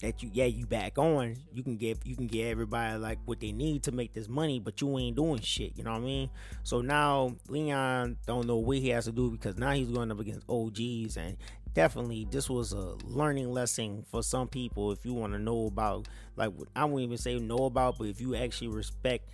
that 0.00 0.22
you 0.22 0.30
yeah 0.32 0.46
you 0.46 0.66
back 0.66 0.98
on. 0.98 1.36
You 1.52 1.62
can 1.62 1.76
give 1.76 1.98
you 2.04 2.16
can 2.16 2.26
get 2.26 2.48
everybody 2.48 2.98
like 2.98 3.18
what 3.24 3.40
they 3.40 3.52
need 3.52 3.82
to 3.84 3.92
make 3.92 4.12
this 4.12 4.28
money 4.28 4.58
but 4.58 4.80
you 4.80 4.98
ain't 4.98 5.16
doing 5.16 5.40
shit 5.40 5.76
you 5.76 5.84
know 5.84 5.92
what 5.92 5.98
i 5.98 6.04
mean? 6.04 6.30
So 6.62 6.80
now 6.80 7.36
leon 7.48 8.16
don't 8.26 8.46
know 8.46 8.56
what 8.56 8.78
he 8.78 8.88
has 8.90 9.04
to 9.04 9.12
do 9.12 9.30
because 9.30 9.56
now 9.56 9.72
he's 9.72 9.88
going 9.88 10.10
up 10.10 10.20
against 10.20 10.46
og's 10.48 11.16
and 11.16 11.36
definitely 11.74 12.26
this 12.30 12.50
was 12.50 12.72
a 12.72 12.96
learning 13.04 13.50
lesson 13.50 14.04
for 14.10 14.22
some 14.22 14.48
people 14.48 14.90
if 14.90 15.04
you 15.04 15.14
want 15.14 15.32
to 15.32 15.38
know 15.38 15.66
about 15.66 16.08
like 16.36 16.50
i 16.74 16.84
won't 16.84 17.02
even 17.02 17.16
say 17.16 17.38
know 17.38 17.66
about 17.66 17.96
but 17.98 18.08
if 18.08 18.20
you 18.20 18.34
actually 18.34 18.68
respect 18.68 19.28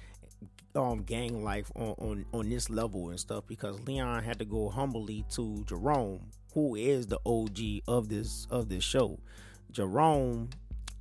um 0.74 1.02
gang 1.02 1.42
life 1.42 1.72
on, 1.74 1.94
on 1.98 2.26
on 2.34 2.48
this 2.50 2.68
level 2.68 3.08
and 3.08 3.18
stuff 3.18 3.44
because 3.46 3.80
leon 3.86 4.22
had 4.22 4.38
to 4.38 4.44
go 4.44 4.68
humbly 4.68 5.24
to 5.30 5.64
jerome 5.66 6.20
who 6.52 6.74
is 6.74 7.06
the 7.06 7.18
og 7.24 7.58
of 7.88 8.08
this 8.08 8.46
of 8.50 8.68
this 8.68 8.84
show 8.84 9.18
Jerome, 9.76 10.48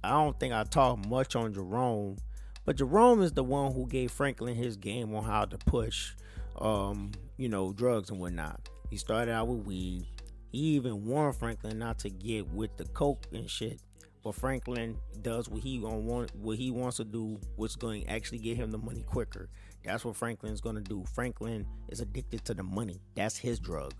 I 0.03 0.10
don't 0.10 0.38
think 0.38 0.53
I 0.53 0.65
talked 0.65 1.08
much 1.08 1.38
on 1.38 1.53
Jerome, 1.53 2.17
but 2.65 2.75
Jerome 2.75 3.22
is 3.22 3.32
the 3.32 3.41
one 3.41 3.72
who 3.72 3.88
gave 3.88 4.12
Franklin 4.12 4.53
his 4.53 4.75
game 4.75 5.15
on 5.15 5.24
how 5.24 5.46
to 5.46 5.58
push, 5.60 6.12
um, 6.60 7.13
you 7.38 7.48
know, 7.48 7.72
drugs 7.72 8.10
and 8.10 8.20
whatnot. 8.20 8.67
He 8.89 8.98
started 8.98 9.32
out 9.32 9.48
with 9.48 9.65
weed. 9.65 10.08
He 10.51 10.58
even 10.75 11.05
warned 11.05 11.38
Franklin 11.38 11.79
not 11.79 12.00
to 12.00 12.10
get 12.10 12.50
with 12.50 12.75
the 12.75 12.84
coke 12.88 13.25
and 13.32 13.50
shit. 13.50 13.79
But 14.25 14.36
Franklin 14.36 14.98
does 15.22 15.48
what 15.48 15.63
he 15.63 15.79
want, 15.79 16.36
what 16.36 16.58
he 16.58 16.70
wants 16.70 16.98
to 16.98 17.05
do, 17.05 17.39
what's 17.55 17.77
going 17.77 18.03
to 18.03 18.10
actually 18.10 18.39
get 18.39 18.58
him 18.58 18.72
the 18.72 18.77
money 18.77 19.03
quicker. 19.03 19.48
That's 19.86 20.03
what 20.03 20.17
Franklin's 20.17 20.60
to 20.60 20.82
do. 20.82 21.05
Franklin 21.13 21.65
is 21.88 22.01
addicted 22.01 22.44
to 22.44 22.53
the 22.53 22.63
money. 22.63 23.00
That's 23.15 23.38
his 23.38 23.58
drug 23.58 23.94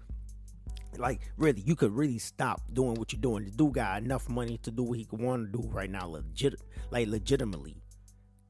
like 1.00 1.22
really 1.38 1.62
you 1.62 1.76
could 1.76 1.92
really 1.92 2.18
stop 2.18 2.62
doing 2.74 2.96
what 2.96 3.14
you're 3.14 3.22
doing. 3.22 3.46
The 3.46 3.52
dude 3.52 3.74
got 3.74 4.04
enough 4.04 4.30
money 4.30 4.58
to 4.64 4.72
do 4.72 4.84
what 4.84 4.98
he 4.98 5.06
could 5.06 5.22
want 5.22 5.52
to 5.52 5.62
do 5.62 5.68
right 5.70 5.90
now, 5.90 6.08
legit 6.08 6.56
like 6.92 7.08
legitimately. 7.08 7.78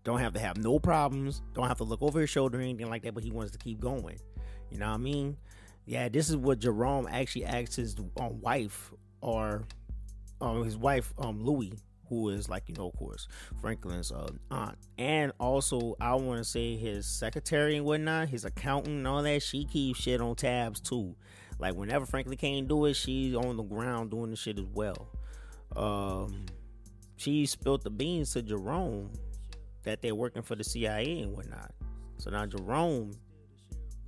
Don't 0.03 0.19
have 0.19 0.33
to 0.33 0.39
have 0.39 0.57
no 0.57 0.79
problems. 0.79 1.41
Don't 1.53 1.67
have 1.67 1.77
to 1.77 1.83
look 1.83 2.01
over 2.01 2.21
his 2.21 2.29
shoulder 2.29 2.59
or 2.59 2.61
anything 2.61 2.89
like 2.89 3.01
that. 3.03 3.15
But 3.15 3.23
he 3.23 3.31
wants 3.31 3.51
to 3.53 3.57
keep 3.57 3.79
going. 3.79 4.19
You 4.69 4.77
know 4.77 4.87
what 4.87 4.95
I 4.95 4.97
mean? 4.97 5.37
Yeah, 5.85 6.09
this 6.09 6.29
is 6.29 6.37
what 6.37 6.59
Jerome 6.59 7.07
actually 7.09 7.45
asked 7.45 7.75
his 7.75 7.95
um, 8.19 8.41
wife 8.41 8.91
or 9.21 9.65
um, 10.41 10.63
his 10.63 10.77
wife 10.77 11.13
um 11.17 11.43
Louie, 11.43 11.73
who 12.09 12.29
is 12.29 12.49
like 12.49 12.63
you 12.67 12.75
know 12.75 12.87
of 12.87 12.95
course 12.95 13.27
Franklin's 13.61 14.11
uh, 14.11 14.29
aunt, 14.51 14.77
and 14.97 15.31
also 15.39 15.95
I 15.99 16.15
want 16.15 16.39
to 16.39 16.43
say 16.43 16.75
his 16.75 17.05
secretary 17.05 17.77
and 17.77 17.85
whatnot, 17.85 18.29
his 18.29 18.45
accountant 18.45 18.97
and 18.97 19.07
all 19.07 19.23
that. 19.23 19.43
She 19.43 19.65
keeps 19.65 19.99
shit 19.99 20.21
on 20.21 20.35
tabs 20.35 20.79
too. 20.79 21.15
Like 21.59 21.75
whenever 21.75 22.05
Franklin 22.05 22.37
can't 22.37 22.67
do 22.67 22.85
it, 22.85 22.95
she's 22.95 23.35
on 23.35 23.57
the 23.57 23.63
ground 23.63 24.11
doing 24.11 24.31
the 24.31 24.35
shit 24.35 24.59
as 24.59 24.65
well. 24.73 25.09
Um, 25.75 26.45
she 27.17 27.45
spilled 27.45 27.83
the 27.83 27.89
beans 27.89 28.33
to 28.33 28.41
Jerome 28.41 29.11
that 29.83 30.01
they're 30.01 30.15
working 30.15 30.41
for 30.41 30.55
the 30.55 30.63
CIA 30.63 31.21
and 31.21 31.33
whatnot. 31.33 31.71
So 32.17 32.29
now 32.29 32.45
Jerome 32.45 33.11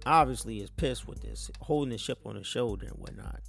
obviously 0.06 0.60
is 0.60 0.70
pissed 0.72 1.08
with 1.08 1.22
this, 1.22 1.50
holding 1.62 1.92
the 1.92 1.98
ship 1.98 2.20
on 2.26 2.36
his 2.36 2.48
shoulder 2.48 2.88
and 2.88 2.98
whatnot. 2.98 3.42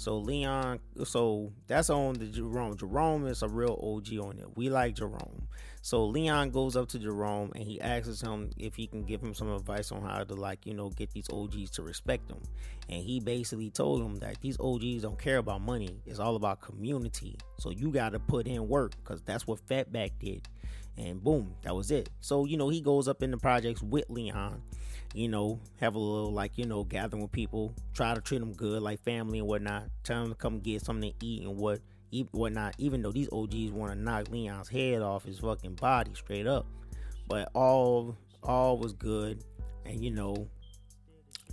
So 0.00 0.16
Leon, 0.16 0.80
so 1.04 1.52
that's 1.66 1.90
on 1.90 2.14
the 2.14 2.24
Jerome. 2.24 2.74
Jerome 2.74 3.26
is 3.26 3.42
a 3.42 3.48
real 3.48 3.78
OG 3.82 4.18
on 4.18 4.38
it. 4.38 4.46
We 4.56 4.70
like 4.70 4.94
Jerome. 4.94 5.46
So 5.82 6.06
Leon 6.06 6.52
goes 6.52 6.74
up 6.74 6.88
to 6.88 6.98
Jerome 6.98 7.52
and 7.54 7.64
he 7.64 7.78
asks 7.82 8.22
him 8.22 8.48
if 8.56 8.74
he 8.76 8.86
can 8.86 9.04
give 9.04 9.20
him 9.20 9.34
some 9.34 9.52
advice 9.52 9.92
on 9.92 10.00
how 10.00 10.24
to 10.24 10.34
like, 10.34 10.64
you 10.64 10.72
know, 10.72 10.88
get 10.88 11.10
these 11.10 11.28
OGs 11.28 11.68
to 11.72 11.82
respect 11.82 12.30
him. 12.30 12.40
And 12.88 13.02
he 13.02 13.20
basically 13.20 13.68
told 13.68 14.00
him 14.00 14.16
that 14.20 14.40
these 14.40 14.58
OGs 14.58 15.02
don't 15.02 15.18
care 15.18 15.36
about 15.36 15.60
money. 15.60 16.00
It's 16.06 16.18
all 16.18 16.34
about 16.34 16.62
community. 16.62 17.36
So 17.58 17.68
you 17.68 17.90
got 17.90 18.12
to 18.12 18.20
put 18.20 18.46
in 18.46 18.68
work 18.68 18.92
because 19.04 19.20
that's 19.20 19.46
what 19.46 19.60
Fatback 19.68 20.12
did. 20.18 20.48
And 20.96 21.22
boom, 21.22 21.54
that 21.60 21.76
was 21.76 21.90
it. 21.90 22.08
So, 22.20 22.46
you 22.46 22.56
know, 22.56 22.70
he 22.70 22.80
goes 22.80 23.06
up 23.06 23.22
in 23.22 23.30
the 23.30 23.36
projects 23.36 23.82
with 23.82 24.08
Leon, 24.08 24.62
you 25.14 25.28
know, 25.28 25.60
have 25.80 25.94
a 25.94 25.98
little 25.98 26.32
like, 26.32 26.56
you 26.56 26.66
know, 26.66 26.84
gathering 26.84 27.22
with 27.22 27.32
people, 27.32 27.74
try 27.94 28.14
to 28.14 28.20
treat 28.20 28.38
them 28.38 28.52
good, 28.52 28.82
like 28.82 29.02
family 29.04 29.38
and 29.38 29.48
whatnot, 29.48 29.84
tell 30.04 30.22
them 30.22 30.30
to 30.30 30.34
come 30.34 30.60
get 30.60 30.82
something 30.82 31.10
to 31.10 31.26
eat 31.26 31.42
and 31.42 31.56
what 31.56 31.80
whatnot, 32.32 32.74
even 32.78 33.02
though 33.02 33.12
these 33.12 33.28
OGs 33.32 33.70
want 33.70 33.92
to 33.92 33.98
knock 33.98 34.28
Leon's 34.30 34.68
head 34.68 35.02
off 35.02 35.24
his 35.24 35.38
fucking 35.38 35.74
body 35.74 36.12
straight 36.14 36.46
up. 36.46 36.66
But 37.28 37.50
all 37.54 38.16
all 38.42 38.78
was 38.78 38.92
good, 38.92 39.44
and 39.84 40.02
you 40.02 40.10
know, 40.10 40.48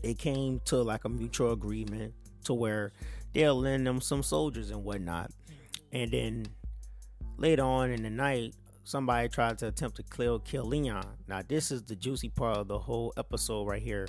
it 0.04 0.18
came 0.18 0.60
to 0.66 0.78
like 0.78 1.06
a 1.06 1.10
mutual 1.10 1.52
agreement 1.52 2.14
to 2.46 2.54
where 2.54 2.92
they'll 3.34 3.60
lend 3.60 3.86
them 3.86 4.02
some 4.02 4.24
soldiers 4.24 4.72
and 4.72 4.84
whatnot. 4.84 5.32
And 5.92 6.12
then 6.12 6.48
later 7.38 7.64
on 7.64 7.92
in 7.92 8.04
the 8.04 8.10
night, 8.10 8.56
somebody 8.88 9.28
tried 9.28 9.58
to 9.58 9.68
attempt 9.68 9.98
to 9.98 10.04
kill 10.04 10.40
kill 10.40 10.64
Leon. 10.64 11.06
Now 11.28 11.42
this 11.46 11.72
is 11.72 11.84
the 11.84 11.96
juicy 11.96 12.30
part 12.30 12.58
of 12.58 12.68
the 12.70 12.80
whole 12.80 13.14
episode 13.18 13.68
right 13.68 13.82
here. 13.82 14.08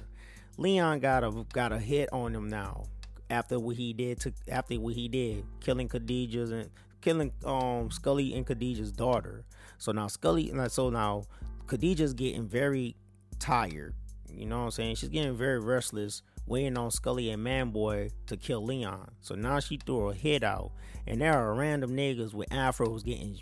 Leon 0.56 1.00
got 1.00 1.25
a 1.25 1.44
got 1.52 1.73
a 1.73 1.78
hit 1.78 2.08
on 2.12 2.32
him 2.32 2.49
now 2.49 2.85
after 3.28 3.58
what 3.58 3.76
he 3.76 3.92
did 3.92 4.20
to 4.20 4.32
after 4.49 4.76
what 4.76 4.94
he 4.94 5.08
did, 5.08 5.44
killing 5.61 5.88
Khadijah's 5.88 6.52
and 6.52 6.70
killing 7.00 7.32
um 7.44 7.90
Scully 7.90 8.35
and 8.35 8.47
Khadijah's 8.47 8.92
daughter. 8.92 9.44
So 9.78 9.90
now 9.90 10.06
Scully 10.06 10.50
and 10.50 10.70
so 10.70 10.90
now 10.90 11.25
Khadijah's 11.66 12.14
getting 12.14 12.47
very 12.47 12.94
tired. 13.40 13.94
You 14.30 14.47
know 14.47 14.58
what 14.58 14.64
I'm 14.66 14.70
saying? 14.70 14.94
She's 14.97 15.08
getting 15.08 15.35
very 15.37 15.58
restless 15.58 16.23
waiting 16.49 16.76
on 16.78 16.90
Scully 16.90 17.31
and 17.31 17.45
Manboy 17.45 18.11
to 18.26 18.37
kill 18.37 18.64
Leon. 18.64 19.11
So 19.21 19.35
now 19.35 19.61
she 19.61 19.76
threw 19.76 20.09
her 20.09 20.14
head 20.14 20.45
out, 20.45 20.73
and 21.07 21.21
there 21.21 21.33
are 21.33 21.55
random 21.55 21.97
niggas 21.97 22.35
with 22.35 22.49
afros 22.50 23.05
getting 23.05 23.38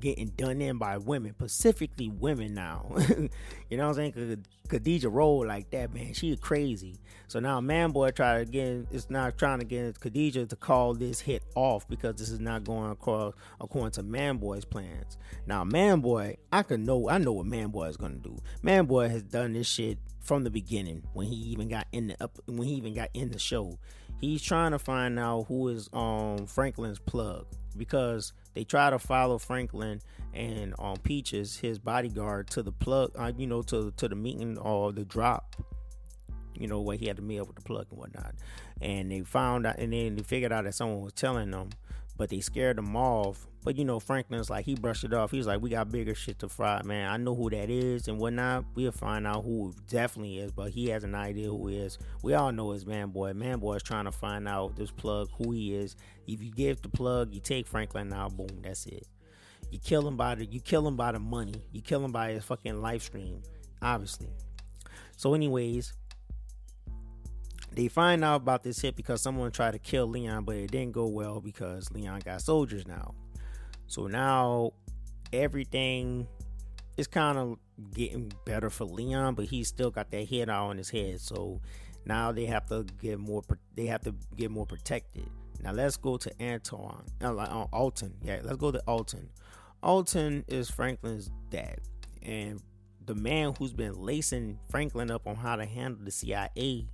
getting 0.00 0.28
done 0.36 0.60
in 0.60 0.78
by 0.78 0.98
women, 0.98 1.34
specifically 1.34 2.08
women 2.08 2.54
now. 2.54 2.86
you 3.70 3.76
know 3.76 3.88
what 3.88 3.98
I'm 3.98 4.12
saying? 4.12 4.44
Khadijah 4.68 5.08
roll 5.08 5.46
like 5.46 5.70
that, 5.70 5.94
man. 5.94 6.12
She 6.14 6.36
crazy. 6.36 6.96
So 7.28 7.40
now 7.40 7.60
Manboy 7.60 8.14
try 8.14 8.44
to 8.44 8.50
get 8.50 8.86
it's 8.90 9.10
not 9.10 9.38
trying 9.38 9.58
to 9.58 9.64
get 9.64 9.98
Khadijah 9.98 10.46
to 10.46 10.56
call 10.56 10.94
this 10.94 11.20
hit 11.20 11.42
off 11.54 11.88
because 11.88 12.16
this 12.16 12.28
is 12.28 12.40
not 12.40 12.64
going 12.64 12.90
across 12.90 13.34
according 13.60 13.92
to 13.92 14.02
Manboy's 14.02 14.64
plans. 14.64 15.18
Now 15.46 15.64
Manboy, 15.64 16.36
I 16.52 16.62
can 16.62 16.84
know 16.84 17.08
I 17.08 17.18
know 17.18 17.32
what 17.32 17.46
Manboy 17.46 17.90
is 17.90 17.96
gonna 17.96 18.16
do. 18.16 18.36
Manboy 18.62 19.10
has 19.10 19.22
done 19.22 19.54
this 19.54 19.66
shit 19.66 19.98
from 20.26 20.44
the 20.44 20.50
beginning 20.50 21.02
when 21.12 21.26
he 21.26 21.36
even 21.36 21.68
got 21.68 21.86
in 21.92 22.08
the 22.08 22.22
up 22.22 22.38
when 22.46 22.66
he 22.66 22.74
even 22.74 22.94
got 22.94 23.10
in 23.14 23.30
the 23.30 23.38
show. 23.38 23.78
He's 24.20 24.42
trying 24.42 24.72
to 24.72 24.78
find 24.78 25.18
out 25.18 25.44
who 25.48 25.68
is 25.68 25.88
um 25.92 26.46
Franklin's 26.46 26.98
plug 26.98 27.46
because 27.76 28.32
they 28.54 28.64
try 28.64 28.90
to 28.90 28.98
follow 28.98 29.38
Franklin 29.38 30.00
and 30.34 30.74
um 30.78 30.96
Peaches, 31.02 31.56
his 31.56 31.78
bodyguard, 31.78 32.50
to 32.50 32.62
the 32.62 32.72
plug, 32.72 33.12
uh, 33.16 33.32
you 33.36 33.46
know, 33.46 33.62
to 33.62 33.92
to 33.96 34.08
the 34.08 34.16
meeting 34.16 34.58
or 34.58 34.92
the 34.92 35.04
drop, 35.04 35.56
you 36.54 36.66
know, 36.66 36.80
where 36.80 36.96
he 36.96 37.06
had 37.06 37.16
to 37.16 37.22
meet 37.22 37.38
up 37.38 37.46
with 37.46 37.56
the 37.56 37.62
plug 37.62 37.86
and 37.90 37.98
whatnot. 37.98 38.34
And 38.80 39.10
they 39.10 39.20
found 39.20 39.66
out, 39.66 39.78
and 39.78 39.92
then 39.92 40.16
they 40.16 40.22
figured 40.22 40.52
out 40.52 40.64
that 40.64 40.74
someone 40.74 41.02
was 41.02 41.12
telling 41.12 41.52
them 41.52 41.70
but 42.16 42.30
they 42.30 42.40
scared 42.40 42.78
them 42.78 42.96
off. 42.96 43.46
But 43.66 43.76
you 43.76 43.84
know, 43.84 43.98
Franklin's 43.98 44.48
like 44.48 44.64
he 44.64 44.76
brushed 44.76 45.02
it 45.02 45.12
off. 45.12 45.32
He's 45.32 45.48
like, 45.48 45.60
we 45.60 45.70
got 45.70 45.90
bigger 45.90 46.14
shit 46.14 46.38
to 46.38 46.48
fry, 46.48 46.82
man. 46.84 47.10
I 47.10 47.16
know 47.16 47.34
who 47.34 47.50
that 47.50 47.68
is 47.68 48.06
and 48.06 48.16
whatnot. 48.16 48.64
We'll 48.76 48.92
find 48.92 49.26
out 49.26 49.42
who 49.42 49.74
definitely 49.88 50.38
is, 50.38 50.52
but 50.52 50.70
he 50.70 50.88
has 50.90 51.02
an 51.02 51.16
idea 51.16 51.48
who 51.48 51.66
is. 51.66 51.98
We 52.22 52.34
all 52.34 52.52
know 52.52 52.70
his 52.70 52.86
man 52.86 53.08
boy. 53.08 53.32
Man 53.32 53.58
boy 53.58 53.74
is 53.74 53.82
trying 53.82 54.04
to 54.04 54.12
find 54.12 54.46
out 54.46 54.76
this 54.76 54.92
plug 54.92 55.30
who 55.36 55.50
he 55.50 55.74
is. 55.74 55.96
If 56.28 56.40
you 56.44 56.52
give 56.52 56.80
the 56.80 56.88
plug, 56.88 57.34
you 57.34 57.40
take 57.40 57.66
Franklin 57.66 58.12
out, 58.12 58.36
boom, 58.36 58.46
that's 58.62 58.86
it. 58.86 59.08
You 59.72 59.80
kill 59.80 60.06
him 60.06 60.16
by 60.16 60.36
the 60.36 60.46
you 60.46 60.60
kill 60.60 60.86
him 60.86 60.94
by 60.94 61.10
the 61.10 61.18
money. 61.18 61.60
You 61.72 61.82
kill 61.82 62.04
him 62.04 62.12
by 62.12 62.34
his 62.34 62.44
fucking 62.44 62.80
live 62.80 63.02
stream, 63.02 63.42
obviously. 63.82 64.28
So, 65.16 65.34
anyways, 65.34 65.92
they 67.72 67.88
find 67.88 68.22
out 68.22 68.42
about 68.42 68.62
this 68.62 68.80
hit 68.80 68.94
because 68.94 69.20
someone 69.20 69.50
tried 69.50 69.72
to 69.72 69.80
kill 69.80 70.06
Leon, 70.06 70.44
but 70.44 70.54
it 70.54 70.70
didn't 70.70 70.92
go 70.92 71.08
well 71.08 71.40
because 71.40 71.90
Leon 71.90 72.20
got 72.24 72.42
soldiers 72.42 72.86
now. 72.86 73.12
So 73.86 74.06
now 74.06 74.72
everything 75.32 76.26
is 76.96 77.06
kind 77.06 77.38
of 77.38 77.58
getting 77.94 78.32
better 78.44 78.70
for 78.70 78.84
Leon, 78.84 79.34
but 79.34 79.46
he's 79.46 79.68
still 79.68 79.90
got 79.90 80.10
that 80.10 80.28
head 80.28 80.48
on 80.48 80.78
his 80.78 80.90
head. 80.90 81.20
So 81.20 81.60
now 82.04 82.32
they 82.32 82.46
have 82.46 82.66
to 82.66 82.86
get 83.00 83.18
more. 83.18 83.42
They 83.74 83.86
have 83.86 84.02
to 84.02 84.14
get 84.36 84.50
more 84.50 84.66
protected. 84.66 85.28
Now 85.62 85.72
let's 85.72 85.96
go 85.96 86.16
to 86.16 86.42
Anton, 86.42 87.04
uh, 87.22 87.36
uh, 87.36 87.66
Alton. 87.72 88.14
Yeah, 88.22 88.40
let's 88.42 88.56
go 88.56 88.70
to 88.70 88.82
Alton. 88.86 89.30
Alton 89.82 90.44
is 90.48 90.70
Franklin's 90.70 91.30
dad, 91.50 91.80
and 92.22 92.60
the 93.04 93.14
man 93.14 93.54
who's 93.58 93.72
been 93.72 93.94
lacing 93.94 94.58
Franklin 94.68 95.10
up 95.10 95.26
on 95.26 95.36
how 95.36 95.56
to 95.56 95.64
handle 95.64 96.04
the 96.04 96.10
CIA 96.10 96.86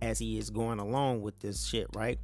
as 0.00 0.18
he 0.18 0.38
is 0.38 0.50
going 0.50 0.78
along 0.78 1.22
with 1.22 1.38
this 1.40 1.66
shit, 1.66 1.86
right? 1.94 2.18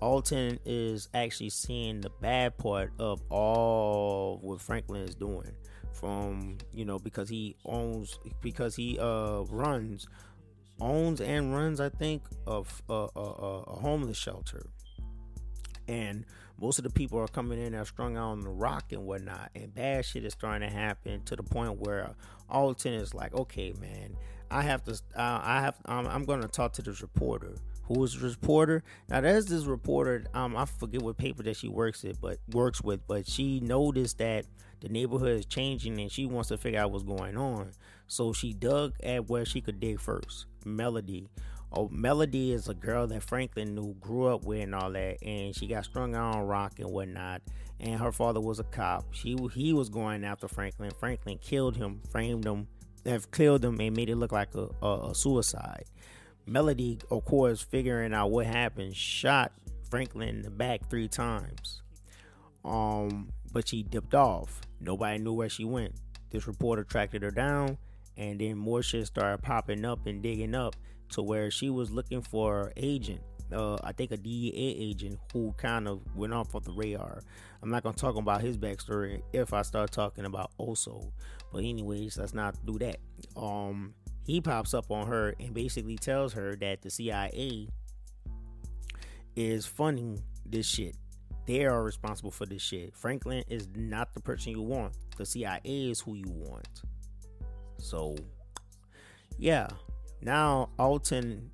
Alton 0.00 0.58
is 0.64 1.08
actually 1.14 1.50
seeing 1.50 2.00
the 2.00 2.10
bad 2.20 2.56
part 2.58 2.92
of 2.98 3.20
all 3.30 4.38
what 4.42 4.60
Franklin 4.60 5.02
is 5.02 5.14
doing 5.14 5.50
from 5.92 6.58
you 6.72 6.84
know 6.84 6.98
because 6.98 7.28
he 7.28 7.56
owns 7.64 8.18
because 8.40 8.76
he 8.76 8.98
uh 9.00 9.40
runs 9.48 10.06
owns 10.80 11.20
and 11.20 11.52
runs 11.52 11.80
I 11.80 11.88
think 11.88 12.22
of 12.46 12.82
a, 12.88 13.08
a, 13.16 13.20
a 13.20 13.80
homeless 13.80 14.16
shelter 14.16 14.66
and 15.88 16.24
most 16.60 16.78
of 16.78 16.84
the 16.84 16.90
people 16.90 17.18
are 17.18 17.26
coming 17.26 17.58
in 17.58 17.74
are 17.74 17.84
strung 17.84 18.16
out 18.16 18.30
on 18.30 18.40
the 18.42 18.50
rock 18.50 18.92
and 18.92 19.04
whatnot 19.04 19.50
and 19.56 19.74
bad 19.74 20.04
shit 20.04 20.24
is 20.24 20.34
starting 20.34 20.68
to 20.68 20.74
happen 20.74 21.24
to 21.24 21.34
the 21.34 21.42
point 21.42 21.80
where 21.80 22.14
Alton 22.48 22.94
is 22.94 23.14
like 23.14 23.34
okay 23.34 23.72
man 23.80 24.16
I 24.50 24.62
have 24.62 24.82
to. 24.84 24.92
Uh, 25.14 25.40
I 25.42 25.60
have. 25.60 25.76
Um, 25.84 26.06
I'm 26.06 26.24
going 26.24 26.40
to 26.40 26.48
talk 26.48 26.72
to 26.74 26.82
this 26.82 27.02
reporter. 27.02 27.54
Who 27.88 28.04
is 28.04 28.12
this 28.12 28.22
reporter? 28.36 28.82
Now 29.08 29.20
there's 29.20 29.46
this 29.46 29.64
reporter. 29.64 30.24
Um, 30.34 30.56
I 30.56 30.66
forget 30.66 31.02
what 31.02 31.16
paper 31.16 31.42
that 31.42 31.56
she 31.56 31.68
works 31.68 32.04
at, 32.04 32.20
but 32.20 32.38
works 32.52 32.82
with. 32.82 33.06
But 33.06 33.26
she 33.26 33.60
noticed 33.60 34.18
that 34.18 34.44
the 34.80 34.88
neighborhood 34.88 35.38
is 35.38 35.46
changing, 35.46 35.98
and 35.98 36.12
she 36.12 36.26
wants 36.26 36.50
to 36.50 36.58
figure 36.58 36.80
out 36.80 36.92
what's 36.92 37.04
going 37.04 37.36
on. 37.36 37.72
So 38.06 38.32
she 38.32 38.52
dug 38.52 38.94
at 39.02 39.28
where 39.28 39.44
she 39.44 39.60
could 39.60 39.80
dig 39.80 40.00
first. 40.00 40.46
Melody. 40.64 41.28
Oh, 41.72 41.88
Melody 41.90 42.52
is 42.52 42.68
a 42.68 42.74
girl 42.74 43.06
that 43.08 43.22
Franklin 43.22 43.74
knew, 43.74 43.94
grew 44.00 44.26
up 44.26 44.44
with, 44.44 44.62
and 44.62 44.74
all 44.74 44.90
that, 44.92 45.22
and 45.22 45.54
she 45.54 45.66
got 45.66 45.84
strung 45.84 46.14
out 46.14 46.36
on 46.36 46.42
rock 46.42 46.78
and 46.78 46.90
whatnot. 46.90 47.42
And 47.80 48.00
her 48.00 48.12
father 48.12 48.40
was 48.40 48.58
a 48.58 48.64
cop. 48.64 49.06
She 49.12 49.36
he 49.54 49.72
was 49.72 49.88
going 49.88 50.24
after 50.24 50.48
Franklin. 50.48 50.90
Franklin 50.98 51.38
killed 51.38 51.76
him, 51.76 52.00
framed 52.10 52.44
him, 52.44 52.68
have 53.06 53.30
killed 53.30 53.64
him 53.64 53.80
and 53.80 53.96
made 53.96 54.08
it 54.08 54.16
look 54.16 54.32
like 54.32 54.54
a, 54.54 54.68
a, 54.82 55.10
a 55.10 55.14
suicide. 55.14 55.84
Melody, 56.48 56.98
of 57.10 57.24
course, 57.24 57.60
figuring 57.60 58.14
out 58.14 58.30
what 58.30 58.46
happened, 58.46 58.96
shot 58.96 59.52
Franklin 59.90 60.28
in 60.28 60.42
the 60.42 60.50
back 60.50 60.88
three 60.88 61.08
times. 61.08 61.82
Um, 62.64 63.30
but 63.52 63.68
she 63.68 63.82
dipped 63.82 64.14
off. 64.14 64.62
Nobody 64.80 65.18
knew 65.18 65.32
where 65.32 65.48
she 65.48 65.64
went. 65.64 65.94
This 66.30 66.46
reporter 66.46 66.84
tracked 66.84 67.20
her 67.20 67.30
down, 67.30 67.78
and 68.16 68.40
then 68.40 68.56
more 68.56 68.82
shit 68.82 69.06
started 69.06 69.42
popping 69.42 69.84
up 69.84 70.06
and 70.06 70.22
digging 70.22 70.54
up 70.54 70.76
to 71.10 71.22
where 71.22 71.50
she 71.50 71.70
was 71.70 71.90
looking 71.90 72.22
for 72.22 72.68
an 72.68 72.72
agent. 72.76 73.20
Uh, 73.50 73.78
I 73.82 73.92
think 73.92 74.10
a 74.10 74.16
DEA 74.16 74.76
agent 74.78 75.18
who 75.32 75.54
kind 75.56 75.88
of 75.88 76.00
went 76.14 76.34
off 76.34 76.54
of 76.54 76.64
the 76.64 76.72
radar. 76.72 77.22
I'm 77.62 77.70
not 77.70 77.82
gonna 77.82 77.96
talk 77.96 78.16
about 78.16 78.42
his 78.42 78.58
backstory 78.58 79.22
if 79.32 79.54
I 79.54 79.62
start 79.62 79.90
talking 79.90 80.26
about 80.26 80.50
Oso. 80.60 81.10
But 81.50 81.64
anyways, 81.64 82.18
let's 82.18 82.34
not 82.34 82.54
do 82.66 82.78
that. 82.78 82.98
Um, 83.36 83.94
he 84.28 84.42
pops 84.42 84.74
up 84.74 84.90
on 84.90 85.06
her 85.06 85.34
and 85.40 85.54
basically 85.54 85.96
tells 85.96 86.34
her 86.34 86.54
that 86.56 86.82
the 86.82 86.90
CIA 86.90 87.66
is 89.34 89.64
funding 89.64 90.22
this 90.44 90.66
shit. 90.66 90.96
They 91.46 91.64
are 91.64 91.82
responsible 91.82 92.30
for 92.30 92.44
this 92.44 92.60
shit. 92.60 92.94
Franklin 92.94 93.42
is 93.48 93.68
not 93.74 94.12
the 94.12 94.20
person 94.20 94.52
you 94.52 94.60
want. 94.60 94.92
The 95.16 95.24
CIA 95.24 95.60
is 95.64 96.00
who 96.00 96.14
you 96.14 96.28
want. 96.28 96.82
So, 97.78 98.16
yeah. 99.38 99.68
Now 100.20 100.68
Alton 100.78 101.50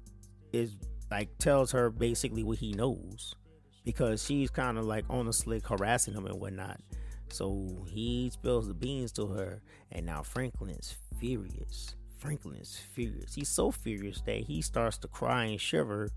is 0.52 0.76
like 1.12 1.38
tells 1.38 1.70
her 1.70 1.90
basically 1.90 2.42
what 2.42 2.58
he 2.58 2.72
knows 2.72 3.36
because 3.84 4.24
she's 4.24 4.50
kind 4.50 4.78
of 4.78 4.84
like 4.84 5.04
on 5.08 5.26
the 5.26 5.32
slick 5.32 5.64
harassing 5.68 6.14
him 6.14 6.26
and 6.26 6.40
whatnot. 6.40 6.80
So 7.28 7.86
he 7.88 8.30
spills 8.30 8.66
the 8.66 8.74
beans 8.74 9.12
to 9.12 9.28
her, 9.28 9.62
and 9.92 10.04
now 10.04 10.24
Franklin 10.24 10.70
is 10.70 10.96
furious. 11.20 11.94
Franklin 12.16 12.56
is 12.56 12.76
furious. 12.76 13.34
He's 13.34 13.48
so 13.48 13.70
furious 13.70 14.20
that 14.22 14.38
he 14.38 14.62
starts 14.62 14.98
to 14.98 15.08
cry 15.08 15.44
and 15.44 15.60
shiver 15.60 16.10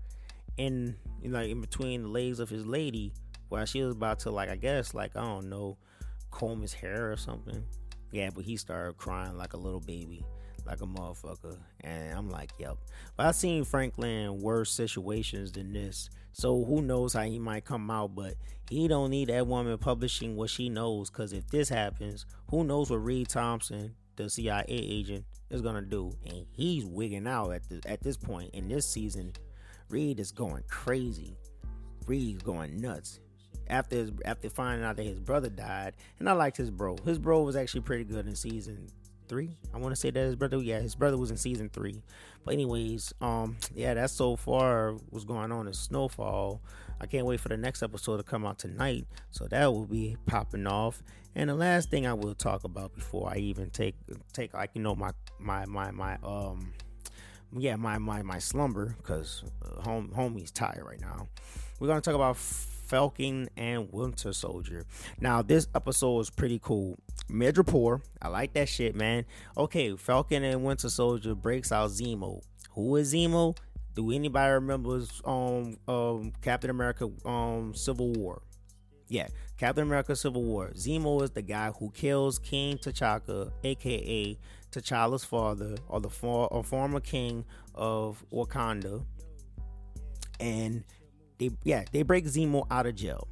in 0.56 0.96
you 1.22 1.30
know 1.30 1.40
in 1.40 1.60
between 1.60 2.02
the 2.02 2.08
legs 2.08 2.40
of 2.40 2.48
his 2.48 2.66
lady 2.66 3.12
while 3.48 3.64
she 3.64 3.82
was 3.82 3.94
about 3.94 4.18
to 4.20 4.30
like 4.30 4.48
I 4.48 4.56
guess 4.56 4.92
like 4.92 5.16
I 5.16 5.22
don't 5.22 5.48
know 5.48 5.76
comb 6.30 6.62
his 6.62 6.72
hair 6.72 7.12
or 7.12 7.16
something. 7.16 7.64
Yeah, 8.10 8.30
but 8.34 8.44
he 8.44 8.56
started 8.56 8.96
crying 8.96 9.36
like 9.36 9.52
a 9.52 9.58
little 9.58 9.80
baby 9.80 10.24
like 10.68 10.82
a 10.82 10.86
motherfucker. 10.86 11.56
And 11.80 12.12
I'm 12.16 12.28
like, 12.28 12.52
yep. 12.58 12.76
But 13.16 13.26
I've 13.26 13.34
seen 13.34 13.64
Franklin 13.64 14.10
in 14.10 14.40
worse 14.40 14.70
situations 14.70 15.52
than 15.52 15.72
this. 15.72 16.10
So 16.32 16.64
who 16.64 16.82
knows 16.82 17.14
how 17.14 17.22
he 17.22 17.38
might 17.38 17.64
come 17.64 17.90
out, 17.90 18.14
but 18.14 18.34
he 18.68 18.86
don't 18.86 19.10
need 19.10 19.28
that 19.30 19.46
woman 19.46 19.76
publishing 19.78 20.36
what 20.36 20.50
she 20.50 20.68
knows. 20.68 21.10
Cause 21.10 21.32
if 21.32 21.48
this 21.48 21.68
happens, 21.68 22.26
who 22.50 22.64
knows 22.64 22.90
what 22.90 23.02
Reed 23.02 23.28
Thompson, 23.28 23.94
the 24.16 24.28
CIA 24.28 24.64
agent, 24.68 25.24
is 25.50 25.60
gonna 25.60 25.82
do. 25.82 26.12
And 26.26 26.46
he's 26.52 26.84
wigging 26.84 27.26
out 27.26 27.50
at 27.50 27.68
the, 27.68 27.80
at 27.86 28.02
this 28.02 28.16
point 28.16 28.54
in 28.54 28.68
this 28.68 28.86
season. 28.86 29.32
Reed 29.88 30.20
is 30.20 30.32
going 30.32 30.64
crazy. 30.68 31.36
Reed's 32.06 32.42
going 32.42 32.80
nuts 32.80 33.20
after 33.68 33.96
his, 33.96 34.12
after 34.24 34.48
finding 34.48 34.84
out 34.84 34.96
that 34.96 35.04
his 35.04 35.20
brother 35.20 35.50
died, 35.50 35.94
and 36.18 36.28
I 36.28 36.32
liked 36.32 36.56
his 36.56 36.70
bro. 36.70 36.96
His 37.04 37.18
bro 37.18 37.42
was 37.42 37.56
actually 37.56 37.82
pretty 37.82 38.04
good 38.04 38.26
in 38.26 38.34
season 38.34 38.88
three. 39.28 39.56
I 39.74 39.78
want 39.78 39.94
to 39.94 40.00
say 40.00 40.10
that 40.10 40.20
his 40.20 40.36
brother, 40.36 40.58
yeah, 40.58 40.80
his 40.80 40.94
brother 40.94 41.16
was 41.16 41.30
in 41.30 41.36
season 41.36 41.68
three. 41.68 42.02
But 42.44 42.54
anyways, 42.54 43.12
um, 43.20 43.56
yeah, 43.74 43.94
that's 43.94 44.12
so 44.12 44.36
far 44.36 44.92
what's 45.10 45.24
going 45.24 45.52
on 45.52 45.66
in 45.66 45.72
Snowfall. 45.72 46.60
I 47.00 47.06
can't 47.06 47.26
wait 47.26 47.40
for 47.40 47.48
the 47.48 47.56
next 47.56 47.82
episode 47.82 48.16
to 48.16 48.22
come 48.22 48.44
out 48.44 48.58
tonight, 48.58 49.06
so 49.30 49.46
that 49.48 49.72
will 49.72 49.86
be 49.86 50.16
popping 50.26 50.66
off. 50.66 51.02
And 51.34 51.50
the 51.50 51.54
last 51.54 51.90
thing 51.90 52.06
I 52.06 52.14
will 52.14 52.34
talk 52.34 52.64
about 52.64 52.94
before 52.94 53.30
I 53.32 53.36
even 53.36 53.70
take 53.70 53.94
take 54.32 54.54
like 54.54 54.70
you 54.74 54.82
know 54.82 54.96
my 54.96 55.10
my 55.38 55.64
my 55.66 55.90
my 55.92 56.18
um 56.24 56.72
yeah 57.56 57.76
my 57.76 57.98
my 57.98 58.22
my 58.22 58.38
slumber 58.38 58.96
because 58.98 59.44
uh, 59.64 59.80
home 59.82 60.12
homie's 60.16 60.50
tired 60.50 60.84
right 60.84 61.00
now. 61.00 61.28
We're 61.78 61.86
gonna 61.86 62.00
talk 62.00 62.16
about 62.16 62.36
Falcon 62.88 63.48
and 63.56 63.92
Winter 63.92 64.32
Soldier. 64.32 64.86
Now, 65.20 65.42
this 65.42 65.68
episode 65.74 66.20
is 66.20 66.30
pretty 66.30 66.58
cool. 66.58 66.98
Mid 67.30 67.58
I 68.22 68.28
like 68.28 68.54
that 68.54 68.68
shit, 68.68 68.94
man. 68.94 69.24
Okay, 69.56 69.96
Falcon 69.96 70.42
and 70.44 70.64
Winter 70.64 70.88
Soldier 70.88 71.34
breaks 71.34 71.70
out 71.70 71.90
Zemo. 71.90 72.42
Who 72.72 72.96
is 72.96 73.12
Zemo? 73.12 73.56
Do 73.94 74.10
anybody 74.12 74.52
remember 74.52 75.02
um, 75.24 75.76
um 75.86 76.32
Captain 76.40 76.70
America 76.70 77.10
um 77.24 77.74
Civil 77.74 78.12
War? 78.12 78.40
Yeah, 79.08 79.28
Captain 79.58 79.82
America 79.82 80.16
Civil 80.16 80.44
War. 80.44 80.70
Zemo 80.74 81.22
is 81.22 81.30
the 81.30 81.42
guy 81.42 81.70
who 81.78 81.90
kills 81.90 82.38
King 82.38 82.78
T'Chaka, 82.78 83.50
aka 83.64 84.38
T'Challa's 84.70 85.24
father, 85.24 85.76
or 85.88 86.00
the 86.00 86.10
for, 86.10 86.48
or 86.48 86.62
former 86.62 87.00
king 87.00 87.44
of 87.74 88.24
Wakanda. 88.32 89.04
And 90.40 90.84
they 91.38 91.50
yeah 91.64 91.84
they 91.92 92.02
break 92.02 92.24
Zemo 92.24 92.66
out 92.70 92.86
of 92.86 92.94
jail 92.94 93.28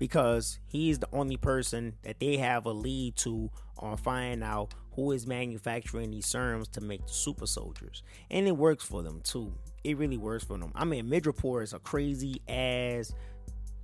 because 0.00 0.58
he's 0.66 0.98
the 0.98 1.08
only 1.12 1.36
person 1.36 1.94
that 2.02 2.18
they 2.18 2.38
have 2.38 2.64
a 2.64 2.72
lead 2.72 3.14
to 3.14 3.50
on 3.78 3.98
finding 3.98 4.42
out 4.42 4.72
who 4.92 5.12
is 5.12 5.26
manufacturing 5.26 6.10
these 6.10 6.26
serums 6.26 6.66
to 6.68 6.80
make 6.80 7.06
the 7.06 7.12
super 7.12 7.46
soldiers, 7.46 8.02
and 8.30 8.48
it 8.48 8.56
works 8.56 8.82
for 8.82 9.02
them 9.02 9.20
too. 9.22 9.52
It 9.84 9.98
really 9.98 10.16
works 10.16 10.42
for 10.42 10.58
them. 10.58 10.72
I 10.74 10.84
mean, 10.84 11.06
Madripoor 11.06 11.62
is 11.62 11.74
a 11.74 11.78
crazy 11.78 12.42
ass 12.48 13.12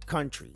country. 0.06 0.54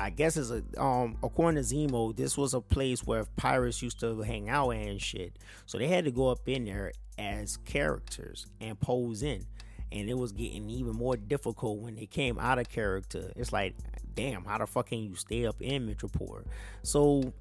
I 0.00 0.10
guess 0.10 0.36
it's 0.36 0.50
a 0.50 0.62
um 0.80 1.16
according 1.22 1.62
to 1.62 1.74
Zemo, 1.74 2.14
this 2.14 2.36
was 2.36 2.52
a 2.52 2.60
place 2.60 3.04
where 3.04 3.24
pirates 3.36 3.80
used 3.80 4.00
to 4.00 4.20
hang 4.20 4.48
out 4.48 4.70
and 4.70 5.00
shit. 5.00 5.38
So 5.66 5.78
they 5.78 5.86
had 5.86 6.04
to 6.06 6.10
go 6.10 6.28
up 6.28 6.48
in 6.48 6.64
there 6.64 6.92
as 7.16 7.56
characters 7.58 8.46
and 8.60 8.78
pose 8.78 9.22
in 9.22 9.46
and 9.92 10.08
it 10.08 10.16
was 10.16 10.32
getting 10.32 10.68
even 10.70 10.94
more 10.94 11.16
difficult 11.16 11.78
when 11.78 11.94
they 11.94 12.06
came 12.06 12.38
out 12.38 12.58
of 12.58 12.68
character. 12.68 13.32
It's 13.36 13.52
like, 13.52 13.74
damn, 14.14 14.44
how 14.44 14.58
the 14.58 14.66
fuck 14.66 14.88
can 14.88 14.98
you 14.98 15.14
stay 15.14 15.46
up 15.46 15.60
in 15.60 15.86
Madripoor? 15.86 16.44
So 16.82 17.32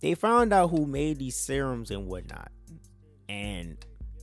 they 0.00 0.14
found 0.14 0.52
out 0.52 0.70
who 0.70 0.86
made 0.86 1.18
these 1.18 1.36
serums 1.36 1.90
and 1.90 2.06
whatnot, 2.06 2.50
and 3.28 3.76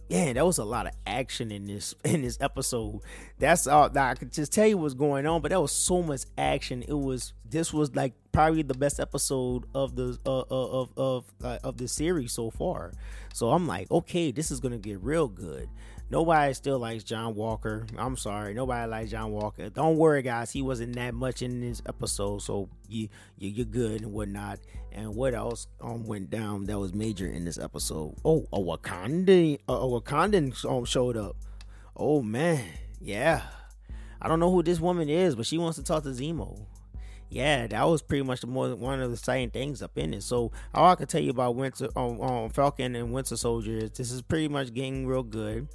yeah, 0.10 0.32
there 0.32 0.46
was 0.46 0.58
a 0.58 0.64
lot 0.64 0.88
of 0.88 0.94
action 1.06 1.52
in 1.52 1.66
this 1.66 1.94
in 2.06 2.22
this 2.22 2.38
episode. 2.40 3.02
That's 3.40 3.68
all 3.68 3.90
I 3.98 4.16
could 4.16 4.32
just 4.32 4.54
tell 4.54 4.68
you 4.68 4.78
what's 4.78 4.94
going 4.94 5.26
on, 5.26 5.42
but 5.42 5.50
there 5.50 5.60
was 5.60 5.72
so 5.72 6.02
much 6.02 6.22
action. 6.38 6.84
It 6.88 6.94
was 6.94 7.34
this 7.50 7.74
was 7.74 7.96
like 7.96 8.14
probably 8.32 8.62
the 8.64 8.74
best 8.74 9.00
episode 9.00 9.66
of 9.76 9.96
the 9.96 10.18
uh, 10.26 10.40
uh 10.40 10.46
of 10.50 10.94
of 10.98 11.26
uh, 11.44 11.60
of 11.64 11.78
the 11.78 11.88
series 11.88 12.32
so 12.32 12.50
far. 12.50 12.94
So 13.34 13.52
I'm 13.52 13.68
like, 13.68 13.92
okay, 13.92 14.32
this 14.32 14.52
is 14.52 14.60
gonna 14.60 14.78
get 14.78 15.02
real 15.02 15.28
good. 15.28 15.70
Nobody 16.10 16.54
still 16.54 16.80
likes 16.80 17.04
John 17.04 17.36
Walker. 17.36 17.86
I'm 17.98 18.16
sorry, 18.16 18.54
nobody 18.54 18.90
likes 18.90 19.12
John 19.12 19.32
Walker. 19.32 19.70
Don't 19.70 19.98
worry, 19.98 20.22
guys. 20.22 20.52
He 20.52 20.62
wasn't 20.62 20.96
that 20.96 21.14
much 21.14 21.42
in 21.42 21.60
this 21.60 21.82
episode, 21.86 22.42
so 22.42 22.70
you, 22.88 23.10
you 23.38 23.50
you're 23.50 23.66
good 23.66 24.02
and 24.02 24.14
whatnot. 24.14 24.60
And 24.94 25.16
what 25.16 25.34
else 25.34 25.68
um 25.82 26.06
went 26.06 26.30
down 26.30 26.66
that 26.66 26.80
was 26.80 26.94
major 26.94 27.28
in 27.28 27.44
this 27.44 27.58
episode? 27.58 28.16
Oh, 28.24 28.48
a 28.54 28.60
Wakandan 28.60 29.60
a 29.68 29.74
Wakandan 29.74 30.66
um, 30.66 30.86
showed 30.86 31.18
up. 31.18 31.36
Oh 31.96 32.22
man, 32.22 32.64
yeah. 33.02 33.44
I 34.22 34.28
don't 34.28 34.40
know 34.40 34.52
who 34.52 34.64
this 34.64 34.80
woman 34.80 35.10
is, 35.10 35.36
but 35.36 35.46
she 35.46 35.58
wants 35.58 35.78
to 35.78 35.84
talk 35.84 36.04
to 36.04 36.10
Zemo 36.10 36.66
yeah, 37.30 37.68
that 37.68 37.84
was 37.84 38.02
pretty 38.02 38.24
much 38.24 38.42
the 38.42 38.48
more 38.48 38.74
one 38.76 39.02
of 39.02 39.10
the 39.10 39.16
exciting 39.16 39.50
things 39.50 39.82
up 39.82 39.98
in 39.98 40.14
it. 40.14 40.24
So 40.24 40.52
all 40.74 40.92
I 40.92 40.96
can 40.96 41.08
tell 41.08 41.22
you 41.22 41.32
about 41.32 41.56
Winter 41.56 41.90
um, 41.96 42.22
um, 42.22 42.50
Falcon 42.50 42.96
and 42.96 43.12
Winter 43.12 43.36
Soldier 43.36 43.78
is 43.78 43.92
this 43.92 44.12
is 44.12 44.22
pretty 44.22 44.48
much 44.48 44.74
getting 44.74 45.06
real 45.06 45.24
good. 45.24 45.68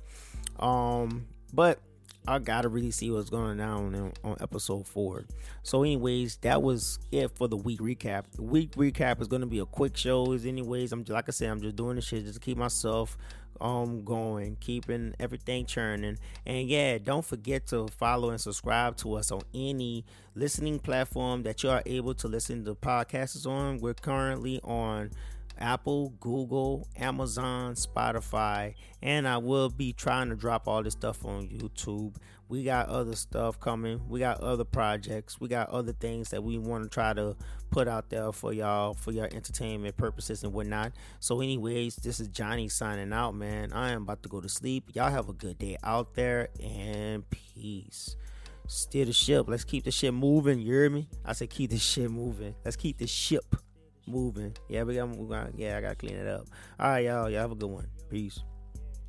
Um, 0.62 1.26
but 1.52 1.80
I 2.26 2.38
gotta 2.38 2.68
really 2.68 2.92
see 2.92 3.10
what's 3.10 3.30
going 3.30 3.60
on 3.60 3.94
on, 3.94 4.12
on 4.22 4.36
episode 4.40 4.86
four. 4.86 5.24
So, 5.64 5.82
anyways, 5.82 6.36
that 6.38 6.62
was 6.62 7.00
it 7.10 7.36
for 7.36 7.48
the 7.48 7.56
week 7.56 7.80
recap. 7.80 8.30
The 8.32 8.42
week 8.42 8.72
recap 8.72 9.20
is 9.20 9.26
gonna 9.26 9.46
be 9.46 9.58
a 9.58 9.66
quick 9.66 9.96
show. 9.96 10.32
As 10.32 10.46
anyways, 10.46 10.92
I'm 10.92 11.04
like 11.08 11.24
I 11.28 11.32
said, 11.32 11.50
I'm 11.50 11.60
just 11.60 11.74
doing 11.74 11.96
this 11.96 12.06
shit 12.06 12.24
just 12.24 12.34
to 12.34 12.40
keep 12.40 12.56
myself 12.56 13.18
um 13.60 14.04
going, 14.04 14.56
keeping 14.60 15.14
everything 15.18 15.66
churning. 15.66 16.16
And 16.46 16.68
yeah, 16.68 16.98
don't 16.98 17.24
forget 17.24 17.66
to 17.68 17.88
follow 17.88 18.30
and 18.30 18.40
subscribe 18.40 18.96
to 18.98 19.14
us 19.14 19.32
on 19.32 19.42
any 19.52 20.04
listening 20.36 20.78
platform 20.78 21.42
that 21.42 21.64
you 21.64 21.70
are 21.70 21.82
able 21.86 22.14
to 22.14 22.28
listen 22.28 22.64
to 22.66 22.76
podcasts 22.76 23.46
on. 23.46 23.78
We're 23.78 23.94
currently 23.94 24.60
on 24.62 25.10
Apple, 25.58 26.10
Google, 26.20 26.88
Amazon, 26.96 27.74
Spotify, 27.74 28.74
and 29.02 29.26
I 29.26 29.38
will 29.38 29.68
be 29.68 29.92
trying 29.92 30.28
to 30.30 30.36
drop 30.36 30.68
all 30.68 30.82
this 30.82 30.94
stuff 30.94 31.24
on 31.24 31.48
YouTube. 31.48 32.16
We 32.48 32.64
got 32.64 32.88
other 32.88 33.16
stuff 33.16 33.58
coming. 33.58 34.02
We 34.08 34.20
got 34.20 34.40
other 34.40 34.64
projects. 34.64 35.40
We 35.40 35.48
got 35.48 35.70
other 35.70 35.92
things 35.92 36.30
that 36.30 36.44
we 36.44 36.58
want 36.58 36.84
to 36.84 36.90
try 36.90 37.14
to 37.14 37.34
put 37.70 37.88
out 37.88 38.10
there 38.10 38.30
for 38.32 38.52
y'all 38.52 38.92
for 38.92 39.10
your 39.10 39.24
entertainment 39.24 39.96
purposes 39.96 40.44
and 40.44 40.52
whatnot. 40.52 40.92
So, 41.18 41.40
anyways, 41.40 41.96
this 41.96 42.20
is 42.20 42.28
Johnny 42.28 42.68
signing 42.68 43.12
out, 43.12 43.34
man. 43.34 43.72
I 43.72 43.92
am 43.92 44.02
about 44.02 44.22
to 44.24 44.28
go 44.28 44.40
to 44.40 44.50
sleep. 44.50 44.90
Y'all 44.92 45.10
have 45.10 45.30
a 45.30 45.32
good 45.32 45.58
day 45.58 45.78
out 45.82 46.14
there 46.14 46.50
and 46.62 47.24
peace. 47.30 48.16
Steer 48.66 49.06
the 49.06 49.12
ship. 49.12 49.46
Let's 49.48 49.64
keep 49.64 49.84
the 49.84 49.90
ship 49.90 50.14
moving. 50.14 50.58
You 50.58 50.72
hear 50.72 50.90
me? 50.90 51.08
I 51.24 51.32
said 51.32 51.50
keep 51.50 51.70
the 51.70 51.78
ship 51.78 52.10
moving. 52.10 52.54
Let's 52.64 52.76
keep 52.76 52.98
the 52.98 53.06
ship 53.06 53.56
moving. 54.06 54.56
Yeah, 54.68 54.82
we 54.82 54.94
got, 54.94 55.08
we 55.08 55.28
got 55.28 55.56
yeah, 55.56 55.78
I 55.78 55.80
gotta 55.80 55.94
clean 55.94 56.16
it 56.16 56.26
up. 56.26 56.46
All 56.78 56.90
right, 56.90 57.04
y'all. 57.04 57.30
Y'all 57.30 57.40
have 57.40 57.52
a 57.52 57.56
good 57.56 57.70
one. 57.70 57.86
Peace. 58.10 58.42